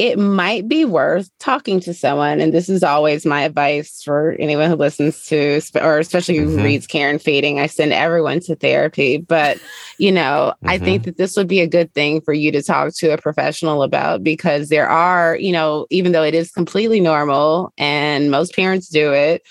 it 0.01 0.17
might 0.17 0.67
be 0.67 0.83
worth 0.83 1.29
talking 1.37 1.79
to 1.81 1.93
someone. 1.93 2.39
And 2.39 2.51
this 2.51 2.69
is 2.69 2.81
always 2.81 3.23
my 3.23 3.43
advice 3.43 4.01
for 4.01 4.31
anyone 4.39 4.67
who 4.67 4.75
listens 4.75 5.25
to, 5.27 5.61
or 5.75 5.99
especially 5.99 6.37
who 6.37 6.47
mm-hmm. 6.47 6.63
reads 6.63 6.87
Care 6.87 7.11
and 7.11 7.21
Feeding. 7.21 7.59
I 7.59 7.67
send 7.67 7.93
everyone 7.93 8.39
to 8.41 8.55
therapy. 8.55 9.17
But, 9.17 9.59
you 9.99 10.11
know, 10.11 10.53
mm-hmm. 10.55 10.69
I 10.69 10.79
think 10.79 11.03
that 11.03 11.17
this 11.17 11.37
would 11.37 11.47
be 11.47 11.59
a 11.61 11.67
good 11.67 11.93
thing 11.93 12.19
for 12.21 12.33
you 12.33 12.51
to 12.51 12.63
talk 12.63 12.95
to 12.95 13.13
a 13.13 13.17
professional 13.19 13.83
about 13.83 14.23
because 14.23 14.69
there 14.69 14.89
are, 14.89 15.35
you 15.35 15.51
know, 15.51 15.85
even 15.91 16.13
though 16.13 16.23
it 16.23 16.33
is 16.33 16.51
completely 16.51 16.99
normal 16.99 17.71
and 17.77 18.31
most 18.31 18.55
parents 18.55 18.87
do 18.87 19.13
it, 19.13 19.43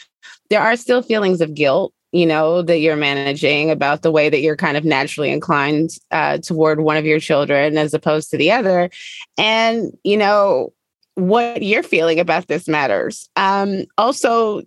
there 0.49 0.61
are 0.61 0.75
still 0.75 1.01
feelings 1.01 1.41
of 1.41 1.55
guilt 1.55 1.93
you 2.13 2.27
know 2.27 2.63
that 2.63 2.79
you're 2.79 2.97
managing 2.97 3.71
about 3.71 4.03
the 4.03 4.11
way 4.11 4.29
that 4.29 4.41
you're 4.41 4.57
kind 4.57 4.77
of 4.77 4.85
naturally 4.85 5.31
inclined 5.31 5.91
uh, 6.11 6.39
toward 6.39 6.81
one 6.81 6.97
of 6.97 7.05
your 7.05 7.21
children 7.21 7.79
as 7.79 7.95
opposed 7.95 8.31
to 8.31 8.37
the 8.37 8.51
other 8.51 8.91
and 9.39 9.97
you 10.05 10.17
know 10.17 10.73
what 11.15 11.63
you're 11.63 11.83
feeling 11.83 12.19
about 12.19 12.49
this 12.49 12.69
matters. 12.69 13.29
Um, 13.37 13.85
also, 13.99 14.63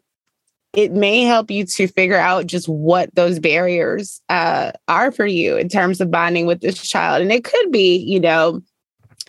it 0.73 0.91
may 0.91 1.21
help 1.21 1.51
you 1.51 1.65
to 1.65 1.88
figure 1.88 2.17
out 2.17 2.47
just 2.47 2.67
what 2.67 3.13
those 3.15 3.39
barriers 3.39 4.21
uh, 4.29 4.71
are 4.88 5.12
for 5.12 5.25
you 5.25 5.56
in 5.56 5.69
terms 5.69 6.01
of 6.01 6.12
bonding 6.12 6.45
with 6.45 6.62
this 6.62 6.82
child. 6.82 7.21
And 7.21 7.32
it 7.32 7.43
could 7.43 7.71
be, 7.71 7.97
you 7.97 8.19
know, 8.19 8.62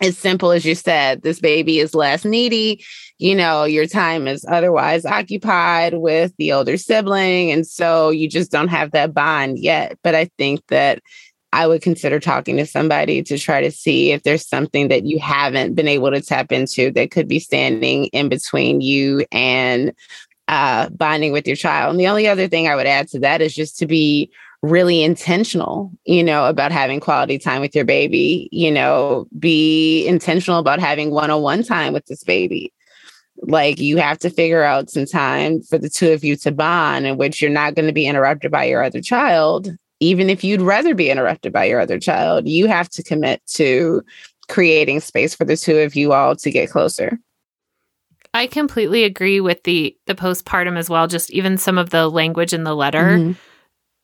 as 0.01 0.17
simple 0.17 0.51
as 0.51 0.65
you 0.65 0.75
said, 0.75 1.21
this 1.21 1.39
baby 1.39 1.79
is 1.79 1.93
less 1.93 2.25
needy. 2.25 2.83
You 3.17 3.35
know, 3.35 3.63
your 3.63 3.87
time 3.87 4.27
is 4.27 4.45
otherwise 4.47 5.05
occupied 5.05 5.95
with 5.95 6.33
the 6.37 6.51
older 6.51 6.77
sibling. 6.77 7.51
And 7.51 7.65
so 7.65 8.09
you 8.09 8.27
just 8.27 8.51
don't 8.51 8.67
have 8.67 8.91
that 8.91 9.13
bond 9.13 9.59
yet. 9.59 9.97
But 10.03 10.15
I 10.15 10.29
think 10.37 10.61
that 10.67 11.01
I 11.53 11.67
would 11.67 11.81
consider 11.81 12.19
talking 12.19 12.57
to 12.57 12.65
somebody 12.65 13.23
to 13.23 13.37
try 13.37 13.61
to 13.61 13.71
see 13.71 14.11
if 14.11 14.23
there's 14.23 14.45
something 14.45 14.89
that 14.89 15.05
you 15.05 15.19
haven't 15.19 15.75
been 15.75 15.87
able 15.87 16.11
to 16.11 16.19
tap 16.19 16.51
into 16.51 16.91
that 16.91 17.11
could 17.11 17.29
be 17.29 17.39
standing 17.39 18.07
in 18.07 18.27
between 18.27 18.81
you 18.81 19.25
and 19.31 19.93
uh, 20.49 20.89
bonding 20.89 21.31
with 21.31 21.47
your 21.47 21.55
child. 21.55 21.91
And 21.91 21.99
the 21.99 22.09
only 22.09 22.27
other 22.27 22.49
thing 22.49 22.67
I 22.67 22.75
would 22.75 22.87
add 22.87 23.07
to 23.09 23.19
that 23.19 23.41
is 23.41 23.55
just 23.55 23.77
to 23.79 23.85
be 23.85 24.29
really 24.61 25.03
intentional, 25.03 25.91
you 26.03 26.23
know, 26.23 26.45
about 26.45 26.73
having 26.73 26.99
quality 26.99 27.37
time 27.37 27.61
with 27.61 27.73
your 27.73 27.85
baby, 27.85 28.49
you 28.51 28.71
know, 28.71 29.27
be 29.39 30.05
intentional 30.07 30.59
about 30.59 30.79
having 30.79 31.11
one 31.11 31.31
on 31.31 31.41
one 31.41 31.63
time 31.63 31.93
with 31.93 32.05
this 32.07 32.23
baby. 32.23 32.73
Like 33.41 33.79
you 33.79 33.97
have 33.97 34.17
to 34.19 34.29
figure 34.29 34.63
out 34.63 34.89
some 34.89 35.05
time 35.05 35.61
for 35.61 35.77
the 35.77 35.89
two 35.89 36.11
of 36.11 36.23
you 36.23 36.35
to 36.37 36.51
bond 36.51 37.05
in 37.05 37.17
which 37.17 37.41
you're 37.41 37.51
not 37.51 37.75
going 37.75 37.87
to 37.87 37.93
be 37.93 38.07
interrupted 38.07 38.51
by 38.51 38.65
your 38.65 38.83
other 38.83 39.01
child. 39.01 39.69
Even 39.99 40.29
if 40.29 40.43
you'd 40.43 40.61
rather 40.61 40.93
be 40.93 41.09
interrupted 41.09 41.53
by 41.53 41.65
your 41.65 41.79
other 41.79 41.99
child, 41.99 42.47
you 42.47 42.67
have 42.67 42.89
to 42.89 43.03
commit 43.03 43.41
to 43.47 44.01
creating 44.47 44.99
space 44.99 45.35
for 45.35 45.45
the 45.45 45.57
two 45.57 45.77
of 45.79 45.95
you 45.95 46.13
all 46.13 46.35
to 46.35 46.51
get 46.51 46.69
closer. 46.69 47.19
I 48.33 48.47
completely 48.47 49.05
agree 49.05 49.39
with 49.39 49.63
the 49.63 49.95
the 50.07 50.15
postpartum 50.15 50.77
as 50.77 50.89
well. 50.89 51.07
Just 51.07 51.31
even 51.31 51.57
some 51.57 51.77
of 51.77 51.91
the 51.91 52.09
language 52.09 52.53
in 52.53 52.65
the 52.65 52.75
letter, 52.75 53.17
mm-hmm. 53.17 53.31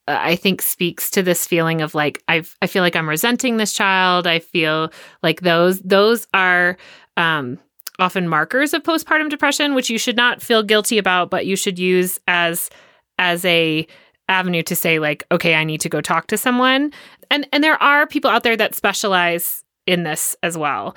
uh, 0.07 0.17
I 0.19 0.37
think 0.37 0.61
speaks 0.61 1.09
to 1.11 1.21
this 1.21 1.45
feeling 1.45 1.81
of 1.81 1.93
like 1.93 2.23
I 2.29 2.43
I 2.61 2.67
feel 2.67 2.81
like 2.81 2.95
I'm 2.95 3.09
resenting 3.09 3.57
this 3.57 3.73
child. 3.73 4.27
I 4.27 4.39
feel 4.39 4.91
like 5.21 5.41
those 5.41 5.81
those 5.81 6.27
are 6.33 6.77
um, 7.17 7.59
often 8.01 8.27
markers 8.27 8.73
of 8.73 8.83
postpartum 8.83 9.29
depression, 9.29 9.75
which 9.75 9.89
you 9.89 9.97
should 9.97 10.17
not 10.17 10.41
feel 10.41 10.63
guilty 10.63 10.97
about, 10.97 11.29
but 11.29 11.45
you 11.45 11.55
should 11.55 11.79
use 11.79 12.19
as 12.27 12.69
as 13.17 13.45
a 13.45 13.87
avenue 14.27 14.63
to 14.63 14.75
say 14.75 14.99
like, 14.99 15.23
okay, 15.31 15.55
I 15.55 15.63
need 15.63 15.81
to 15.81 15.89
go 15.89 16.01
talk 16.01 16.27
to 16.27 16.37
someone. 16.37 16.91
And 17.29 17.47
and 17.53 17.63
there 17.63 17.81
are 17.81 18.07
people 18.07 18.29
out 18.29 18.43
there 18.43 18.57
that 18.57 18.75
specialize 18.75 19.63
in 19.85 20.03
this 20.03 20.35
as 20.43 20.57
well. 20.57 20.95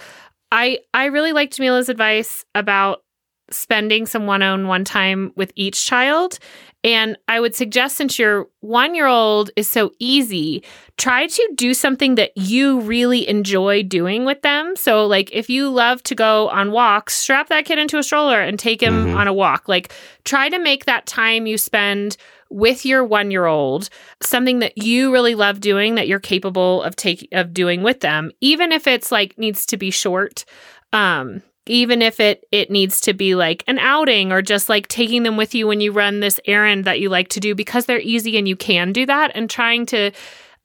I 0.51 0.79
I 0.95 1.07
really 1.07 1.33
liked 1.33 1.61
Mila's 1.61 1.89
advice 1.89 2.45
about 2.55 3.03
spending 3.51 4.07
some 4.07 4.27
one 4.27 4.43
on 4.43 4.67
one 4.69 4.85
time 4.85 5.33
with 5.37 5.53
each 5.55 5.85
child. 5.85 6.39
And 6.83 7.17
I 7.29 7.41
would 7.41 7.55
suggest, 7.55 7.97
since 7.97 8.19
your 8.19 8.47
one 8.61 8.95
year 8.95 9.07
old 9.07 9.51
is 9.57 9.71
so 9.71 9.93
easy, 9.99 10.63
try 10.99 11.27
to 11.27 11.53
do 11.55 11.73
something 11.73 12.17
that 12.17 12.37
you 12.37 12.81
really 12.81 13.27
enjoy 13.27 13.83
doing 13.83 14.27
with 14.27 14.43
them. 14.43 14.77
So, 14.77 15.07
like, 15.07 15.31
if 15.33 15.49
you 15.49 15.71
love 15.71 16.03
to 16.05 16.15
go 16.15 16.51
on 16.51 16.73
walks, 16.73 17.15
strap 17.15 17.49
that 17.49 17.65
kid 17.65 17.79
into 17.79 17.97
a 17.97 18.03
stroller 18.03 18.39
and 18.41 18.59
take 18.59 18.83
him 18.83 19.07
mm-hmm. 19.07 19.17
on 19.17 19.29
a 19.29 19.33
walk. 19.33 19.67
Like, 19.67 19.95
try 20.25 20.51
to 20.51 20.59
make 20.59 20.85
that 20.85 21.07
time 21.07 21.47
you 21.47 21.57
spend 21.57 22.19
with 22.51 22.85
your 22.85 23.03
one 23.03 23.31
year 23.31 23.47
old 23.47 23.89
something 24.23 24.59
that 24.59 24.77
you 24.77 25.11
really 25.11 25.35
love 25.35 25.61
doing 25.61 25.95
that 25.95 26.07
you're 26.07 26.21
capable 26.21 26.83
of 26.83 26.95
taking 26.95 27.29
of 27.33 27.55
doing 27.55 27.83
with 27.83 28.01
them 28.01 28.31
even 28.41 28.71
if 28.71 28.87
it's 28.87 29.11
like 29.11 29.37
needs 29.39 29.67
to 29.67 29.77
be 29.77 29.91
short 29.91 30.45
um 30.93 31.43
even 31.67 32.03
if 32.03 32.21
it 32.21 32.47
it 32.53 32.71
needs 32.71 33.01
to 33.03 33.15
be 33.15 33.35
like 33.35 33.65
an 33.67 33.79
outing 33.79 34.33
or 34.33 34.43
just 34.43 34.69
like 34.69 34.89
taking 34.89 35.23
them 35.23 35.37
with 35.37 35.55
you 35.55 35.67
when 35.67 35.81
you 35.81 35.93
run 35.93 36.21
this 36.21 36.41
errand 36.47 36.85
that 36.85 37.01
you 37.01 37.09
like 37.09 37.29
to 37.29 37.41
do 37.41 37.55
because 37.55 37.87
they're 37.87 38.01
easy 38.01 38.37
and 38.37 38.49
you 38.49 38.57
can 38.57 38.93
do 38.93 39.07
that. 39.07 39.31
And 39.35 39.49
trying 39.49 39.87
to 39.87 40.11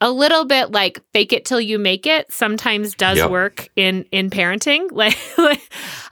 a 0.01 0.11
little 0.11 0.45
bit 0.45 0.71
like 0.71 1.01
fake 1.11 1.33
it 1.33 1.43
till 1.43 1.59
you 1.59 1.77
make 1.77 2.05
it 2.05 2.31
sometimes 2.31 2.95
does 2.95 3.17
yep. 3.17 3.29
work 3.29 3.69
in 3.75 4.05
in 4.11 4.29
parenting. 4.29 4.89
Like, 4.91 5.17
like 5.37 5.61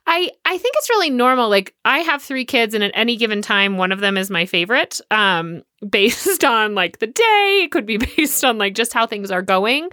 i 0.06 0.30
i 0.46 0.58
think 0.58 0.76
it's 0.78 0.90
really 0.90 1.10
normal. 1.10 1.50
Like 1.50 1.74
i 1.86 2.00
have 2.00 2.22
three 2.22 2.46
kids 2.46 2.74
and 2.74 2.84
at 2.84 2.92
any 2.94 3.16
given 3.18 3.42
time 3.42 3.78
one 3.78 3.92
of 3.92 4.00
them 4.00 4.18
is 4.18 4.30
my 4.30 4.46
favorite 4.46 5.00
um 5.12 5.64
based 5.90 6.44
on 6.44 6.76
like 6.76 7.00
the 7.00 7.08
day. 7.08 7.62
It 7.64 7.72
could 7.72 7.86
be 7.86 7.98
based 8.18 8.44
on 8.44 8.58
like 8.58 8.74
just 8.74 8.94
how 8.94 9.08
things 9.08 9.32
are 9.32 9.42
going 9.42 9.90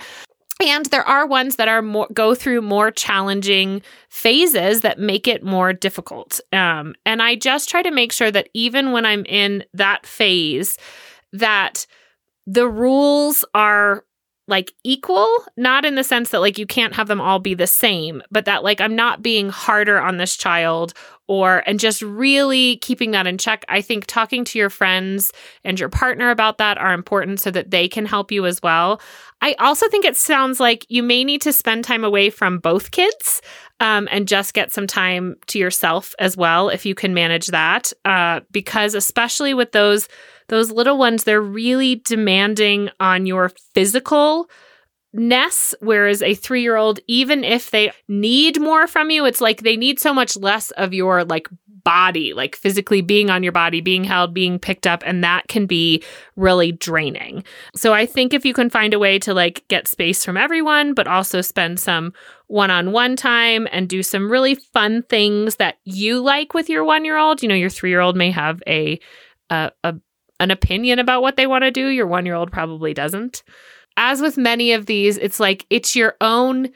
and 0.64 0.86
there 0.86 1.06
are 1.06 1.26
ones 1.26 1.56
that 1.56 1.68
are 1.68 1.82
more 1.82 2.08
go 2.12 2.34
through 2.34 2.62
more 2.62 2.90
challenging 2.90 3.82
phases 4.08 4.80
that 4.80 4.98
make 4.98 5.28
it 5.28 5.44
more 5.44 5.72
difficult. 5.72 6.40
Um, 6.52 6.94
and 7.04 7.22
i 7.22 7.34
just 7.34 7.68
try 7.68 7.82
to 7.82 7.90
make 7.90 8.12
sure 8.12 8.30
that 8.30 8.48
even 8.54 8.92
when 8.92 9.06
i'm 9.06 9.24
in 9.26 9.64
that 9.74 10.06
phase 10.06 10.76
that 11.32 11.86
the 12.46 12.68
rules 12.68 13.44
are 13.54 14.04
like 14.46 14.72
equal, 14.84 15.28
not 15.56 15.84
in 15.84 15.94
the 15.94 16.04
sense 16.04 16.30
that 16.30 16.40
like 16.40 16.58
you 16.58 16.66
can't 16.66 16.94
have 16.94 17.08
them 17.08 17.20
all 17.20 17.38
be 17.38 17.54
the 17.54 17.66
same, 17.66 18.22
but 18.30 18.44
that 18.44 18.62
like 18.62 18.80
I'm 18.80 18.94
not 18.94 19.22
being 19.22 19.48
harder 19.48 19.98
on 19.98 20.18
this 20.18 20.36
child 20.36 20.92
or 21.26 21.62
and 21.66 21.80
just 21.80 22.02
really 22.02 22.76
keeping 22.78 23.12
that 23.12 23.26
in 23.26 23.38
check. 23.38 23.64
I 23.68 23.80
think 23.80 24.06
talking 24.06 24.44
to 24.44 24.58
your 24.58 24.70
friends 24.70 25.32
and 25.64 25.78
your 25.78 25.88
partner 25.88 26.30
about 26.30 26.58
that 26.58 26.78
are 26.78 26.92
important 26.92 27.40
so 27.40 27.50
that 27.50 27.70
they 27.70 27.88
can 27.88 28.06
help 28.06 28.30
you 28.30 28.46
as 28.46 28.62
well. 28.62 29.00
I 29.40 29.54
also 29.58 29.88
think 29.88 30.04
it 30.04 30.16
sounds 30.16 30.60
like 30.60 30.86
you 30.88 31.02
may 31.02 31.24
need 31.24 31.42
to 31.42 31.52
spend 31.52 31.84
time 31.84 32.04
away 32.04 32.30
from 32.30 32.58
both 32.58 32.90
kids 32.90 33.42
um, 33.80 34.08
and 34.10 34.28
just 34.28 34.54
get 34.54 34.72
some 34.72 34.86
time 34.86 35.36
to 35.48 35.58
yourself 35.58 36.14
as 36.18 36.36
well 36.36 36.68
if 36.68 36.86
you 36.86 36.94
can 36.94 37.14
manage 37.14 37.48
that. 37.48 37.92
Uh, 38.04 38.40
because 38.50 38.94
especially 38.94 39.54
with 39.54 39.72
those 39.72 40.08
those 40.48 40.70
little 40.70 40.98
ones, 40.98 41.24
they're 41.24 41.40
really 41.40 41.96
demanding 41.96 42.90
on 43.00 43.24
your 43.24 43.50
physical 43.74 44.48
ness 45.14 45.74
whereas 45.80 46.20
a 46.22 46.34
3-year-old 46.34 46.98
even 47.06 47.44
if 47.44 47.70
they 47.70 47.90
need 48.08 48.60
more 48.60 48.86
from 48.86 49.10
you 49.10 49.24
it's 49.24 49.40
like 49.40 49.62
they 49.62 49.76
need 49.76 49.98
so 50.00 50.12
much 50.12 50.36
less 50.36 50.70
of 50.72 50.92
your 50.92 51.24
like 51.24 51.48
body 51.84 52.32
like 52.32 52.56
physically 52.56 53.00
being 53.00 53.30
on 53.30 53.42
your 53.42 53.52
body 53.52 53.80
being 53.80 54.04
held 54.04 54.34
being 54.34 54.58
picked 54.58 54.86
up 54.86 55.02
and 55.06 55.22
that 55.22 55.46
can 55.48 55.66
be 55.66 56.02
really 56.34 56.72
draining 56.72 57.44
so 57.76 57.92
i 57.92 58.04
think 58.04 58.34
if 58.34 58.44
you 58.44 58.52
can 58.52 58.68
find 58.68 58.92
a 58.92 58.98
way 58.98 59.18
to 59.18 59.32
like 59.32 59.66
get 59.68 59.86
space 59.86 60.24
from 60.24 60.36
everyone 60.36 60.94
but 60.94 61.06
also 61.06 61.40
spend 61.40 61.78
some 61.78 62.12
one-on-one 62.48 63.16
time 63.16 63.68
and 63.70 63.88
do 63.88 64.02
some 64.02 64.30
really 64.30 64.54
fun 64.54 65.02
things 65.04 65.56
that 65.56 65.76
you 65.84 66.20
like 66.20 66.54
with 66.54 66.68
your 66.68 66.84
1-year-old 66.84 67.42
you 67.42 67.48
know 67.48 67.54
your 67.54 67.70
3-year-old 67.70 68.16
may 68.16 68.30
have 68.30 68.62
a 68.66 68.98
a, 69.50 69.70
a 69.84 69.94
an 70.40 70.50
opinion 70.50 70.98
about 70.98 71.22
what 71.22 71.36
they 71.36 71.46
want 71.46 71.62
to 71.62 71.70
do. 71.70 71.88
Your 71.88 72.06
one 72.06 72.26
year 72.26 72.34
old 72.34 72.50
probably 72.52 72.92
doesn't. 72.94 73.42
As 73.96 74.20
with 74.20 74.36
many 74.36 74.72
of 74.72 74.86
these, 74.86 75.18
it's 75.18 75.38
like 75.38 75.66
it's 75.70 75.94
your 75.94 76.16
own 76.20 76.70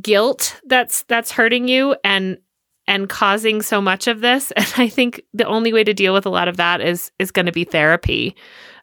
guilt 0.00 0.60
that's 0.66 1.02
that's 1.04 1.30
hurting 1.30 1.68
you 1.68 1.96
and 2.02 2.38
and 2.86 3.08
causing 3.08 3.62
so 3.62 3.80
much 3.80 4.06
of 4.06 4.20
this. 4.20 4.52
And 4.56 4.72
i 4.76 4.88
think 4.88 5.22
the 5.32 5.46
only 5.46 5.72
way 5.72 5.84
to 5.84 5.94
deal 5.94 6.12
with 6.12 6.26
a 6.26 6.30
lot 6.30 6.48
of 6.48 6.56
that 6.56 6.80
is 6.80 7.10
is 7.18 7.30
going 7.30 7.46
to 7.46 7.52
be 7.52 7.64
therapy 7.64 8.36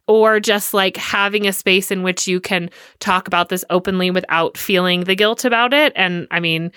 or 0.07 0.39
just 0.39 0.73
like 0.73 0.97
having 0.97 1.47
a 1.47 1.53
space 1.53 1.91
in 1.91 2.03
which 2.03 2.27
you 2.27 2.39
can 2.39 2.69
talk 2.99 3.27
about 3.27 3.49
this 3.49 3.63
openly 3.69 4.09
without 4.11 4.57
feeling 4.57 5.03
the 5.03 5.15
guilt 5.15 5.45
about 5.45 5.73
it. 5.73 5.93
And 5.95 6.27
i 6.31 6.39
mean 6.39 6.71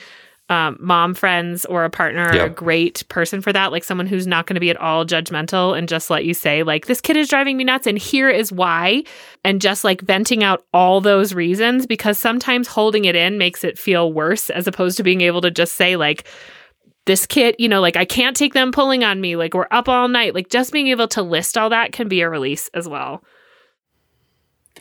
um, 0.50 0.76
mom 0.78 1.14
friends 1.14 1.64
or 1.64 1.84
a 1.84 1.90
partner 1.90 2.22
are 2.22 2.44
a 2.44 2.50
great 2.50 3.02
person 3.08 3.40
for 3.40 3.52
that. 3.52 3.72
Like 3.72 3.82
someone 3.82 4.06
who's 4.06 4.26
not 4.26 4.46
going 4.46 4.54
to 4.54 4.60
be 4.60 4.68
at 4.68 4.76
all 4.76 5.06
judgmental 5.06 5.76
and 5.76 5.88
just 5.88 6.10
let 6.10 6.26
you 6.26 6.34
say, 6.34 6.62
like, 6.62 6.86
this 6.86 7.00
kid 7.00 7.16
is 7.16 7.28
driving 7.28 7.56
me 7.56 7.64
nuts 7.64 7.86
and 7.86 7.96
here 7.96 8.28
is 8.28 8.52
why. 8.52 9.04
And 9.42 9.60
just 9.60 9.84
like 9.84 10.02
venting 10.02 10.44
out 10.44 10.66
all 10.74 11.00
those 11.00 11.32
reasons 11.32 11.86
because 11.86 12.18
sometimes 12.18 12.68
holding 12.68 13.06
it 13.06 13.16
in 13.16 13.38
makes 13.38 13.64
it 13.64 13.78
feel 13.78 14.12
worse 14.12 14.50
as 14.50 14.66
opposed 14.66 14.98
to 14.98 15.02
being 15.02 15.22
able 15.22 15.40
to 15.40 15.50
just 15.50 15.76
say, 15.76 15.96
like, 15.96 16.26
this 17.06 17.26
kid, 17.26 17.56
you 17.58 17.68
know, 17.68 17.80
like 17.80 17.96
I 17.96 18.04
can't 18.04 18.36
take 18.36 18.54
them 18.54 18.72
pulling 18.72 19.02
on 19.02 19.20
me. 19.20 19.36
Like 19.36 19.54
we're 19.54 19.66
up 19.70 19.88
all 19.88 20.08
night. 20.08 20.34
Like 20.34 20.48
just 20.48 20.72
being 20.72 20.88
able 20.88 21.08
to 21.08 21.22
list 21.22 21.58
all 21.58 21.70
that 21.70 21.92
can 21.92 22.08
be 22.08 22.20
a 22.20 22.30
release 22.30 22.70
as 22.72 22.88
well. 22.88 23.22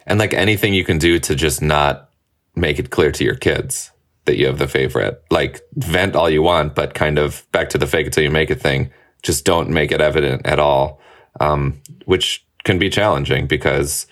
And 0.05 0.19
like 0.19 0.33
anything 0.33 0.73
you 0.73 0.85
can 0.85 0.97
do 0.97 1.19
to 1.19 1.35
just 1.35 1.61
not 1.61 2.09
make 2.55 2.79
it 2.79 2.91
clear 2.91 3.11
to 3.11 3.23
your 3.23 3.35
kids 3.35 3.92
that 4.25 4.37
you 4.37 4.47
have 4.47 4.57
the 4.57 4.67
favorite. 4.67 5.23
Like 5.29 5.61
vent 5.75 6.15
all 6.15 6.29
you 6.29 6.41
want, 6.41 6.75
but 6.75 6.93
kind 6.93 7.17
of 7.17 7.45
back 7.51 7.69
to 7.69 7.77
the 7.77 7.87
fake 7.87 8.07
until 8.07 8.23
you 8.23 8.31
make 8.31 8.49
it 8.49 8.61
thing. 8.61 8.91
Just 9.21 9.45
don't 9.45 9.69
make 9.69 9.91
it 9.91 10.01
evident 10.01 10.45
at 10.45 10.59
all, 10.59 10.99
um, 11.39 11.81
which 12.05 12.45
can 12.63 12.79
be 12.79 12.89
challenging 12.89 13.47
because 13.47 14.07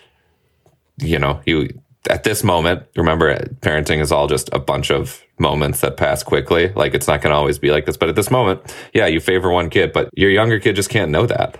you 0.98 1.18
know 1.18 1.40
you 1.46 1.68
at 2.10 2.24
this 2.24 2.42
moment. 2.42 2.84
Remember, 2.96 3.36
parenting 3.60 4.00
is 4.00 4.12
all 4.12 4.26
just 4.26 4.48
a 4.52 4.58
bunch 4.58 4.90
of 4.90 5.22
moments 5.38 5.80
that 5.80 5.96
pass 5.96 6.22
quickly. 6.22 6.72
Like 6.74 6.94
it's 6.94 7.08
not 7.08 7.20
going 7.20 7.32
to 7.32 7.36
always 7.36 7.58
be 7.58 7.70
like 7.70 7.86
this, 7.86 7.96
but 7.96 8.08
at 8.08 8.16
this 8.16 8.30
moment, 8.30 8.74
yeah, 8.94 9.06
you 9.06 9.20
favor 9.20 9.50
one 9.50 9.70
kid, 9.70 9.92
but 9.92 10.08
your 10.14 10.30
younger 10.30 10.58
kid 10.58 10.76
just 10.76 10.90
can't 10.90 11.10
know 11.10 11.26
that. 11.26 11.58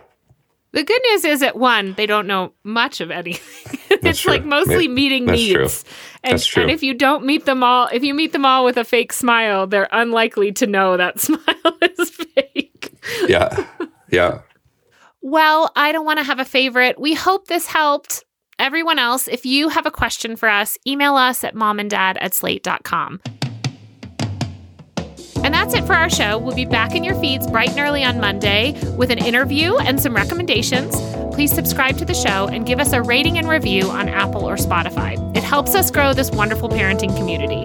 The 0.72 0.82
good 0.84 1.00
news 1.10 1.24
is 1.24 1.40
that 1.40 1.56
one, 1.56 1.92
they 1.94 2.06
don't 2.06 2.26
know 2.26 2.52
much 2.64 3.00
of 3.00 3.10
anything. 3.10 3.78
it's 4.02 4.20
true. 4.20 4.32
like 4.32 4.44
mostly 4.44 4.84
Yeah, 4.86 4.90
meeting 4.92 5.26
that's 5.26 5.46
true. 5.46 5.62
And, 6.24 6.32
That's 6.34 6.46
true. 6.46 6.62
and 6.62 6.70
if 6.70 6.82
you 6.82 6.94
don't 6.94 7.24
meet 7.26 7.44
them 7.44 7.62
all, 7.62 7.88
if 7.92 8.02
you 8.04 8.14
meet 8.14 8.32
them 8.32 8.44
all 8.46 8.64
with 8.64 8.76
a 8.76 8.84
fake 8.84 9.12
smile, 9.12 9.66
they're 9.66 9.88
unlikely 9.92 10.52
to 10.52 10.66
know 10.66 10.96
that 10.96 11.20
smile 11.26 11.78
is 11.98 12.10
fake. 12.10 12.94
Yeah. 13.28 13.66
Yeah. 14.10 14.40
Well, 15.20 15.70
I 15.76 15.92
don't 15.92 16.04
want 16.06 16.18
to 16.20 16.24
have 16.24 16.38
a 16.38 16.44
favorite. 16.44 16.98
We 17.00 17.14
hope 17.14 17.48
this 17.48 17.66
helped. 17.66 18.24
Everyone 18.58 18.98
else, 18.98 19.26
if 19.28 19.44
you 19.44 19.68
have 19.68 19.86
a 19.86 19.90
question 19.90 20.36
for 20.36 20.48
us, 20.48 20.78
email 20.86 21.16
us 21.16 21.42
at 21.44 21.54
momanddad 21.54 22.16
at 22.20 22.32
slate.com. 22.34 23.20
And 25.44 25.52
that's 25.52 25.74
it 25.74 25.84
for 25.84 25.94
our 25.94 26.08
show. 26.08 26.38
We'll 26.38 26.54
be 26.54 26.64
back 26.64 26.94
in 26.94 27.02
your 27.02 27.14
feeds 27.16 27.46
bright 27.46 27.70
and 27.70 27.80
early 27.80 28.04
on 28.04 28.20
Monday 28.20 28.72
with 28.96 29.10
an 29.10 29.18
interview 29.18 29.76
and 29.78 30.00
some 30.00 30.14
recommendations. 30.14 30.94
Please 31.34 31.52
subscribe 31.52 31.98
to 31.98 32.04
the 32.04 32.14
show 32.14 32.46
and 32.48 32.64
give 32.64 32.78
us 32.78 32.92
a 32.92 33.02
rating 33.02 33.38
and 33.38 33.48
review 33.48 33.90
on 33.90 34.08
Apple 34.08 34.48
or 34.48 34.56
Spotify. 34.56 35.18
It 35.36 35.42
helps 35.42 35.74
us 35.74 35.90
grow 35.90 36.14
this 36.14 36.30
wonderful 36.30 36.68
parenting 36.68 37.16
community. 37.16 37.64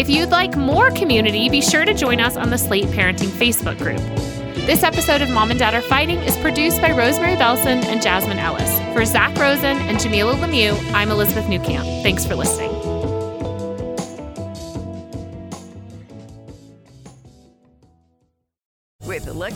If 0.00 0.08
you'd 0.08 0.30
like 0.30 0.56
more 0.56 0.90
community, 0.92 1.50
be 1.50 1.60
sure 1.60 1.84
to 1.84 1.92
join 1.92 2.18
us 2.18 2.36
on 2.36 2.48
the 2.48 2.56
Slate 2.56 2.86
Parenting 2.86 3.28
Facebook 3.28 3.76
group. 3.76 4.00
This 4.64 4.82
episode 4.82 5.20
of 5.20 5.28
Mom 5.28 5.50
and 5.50 5.58
Dad 5.58 5.74
Are 5.74 5.82
Fighting 5.82 6.18
is 6.18 6.36
produced 6.38 6.80
by 6.80 6.92
Rosemary 6.92 7.36
Belson 7.36 7.84
and 7.84 8.00
Jasmine 8.00 8.38
Ellis. 8.38 8.78
For 8.94 9.04
Zach 9.04 9.36
Rosen 9.36 9.76
and 9.76 9.98
Jamilah 9.98 10.36
Lemieux, 10.36 10.92
I'm 10.94 11.10
Elizabeth 11.10 11.44
Newcamp. 11.44 12.02
Thanks 12.02 12.24
for 12.24 12.36
listening. 12.36 12.71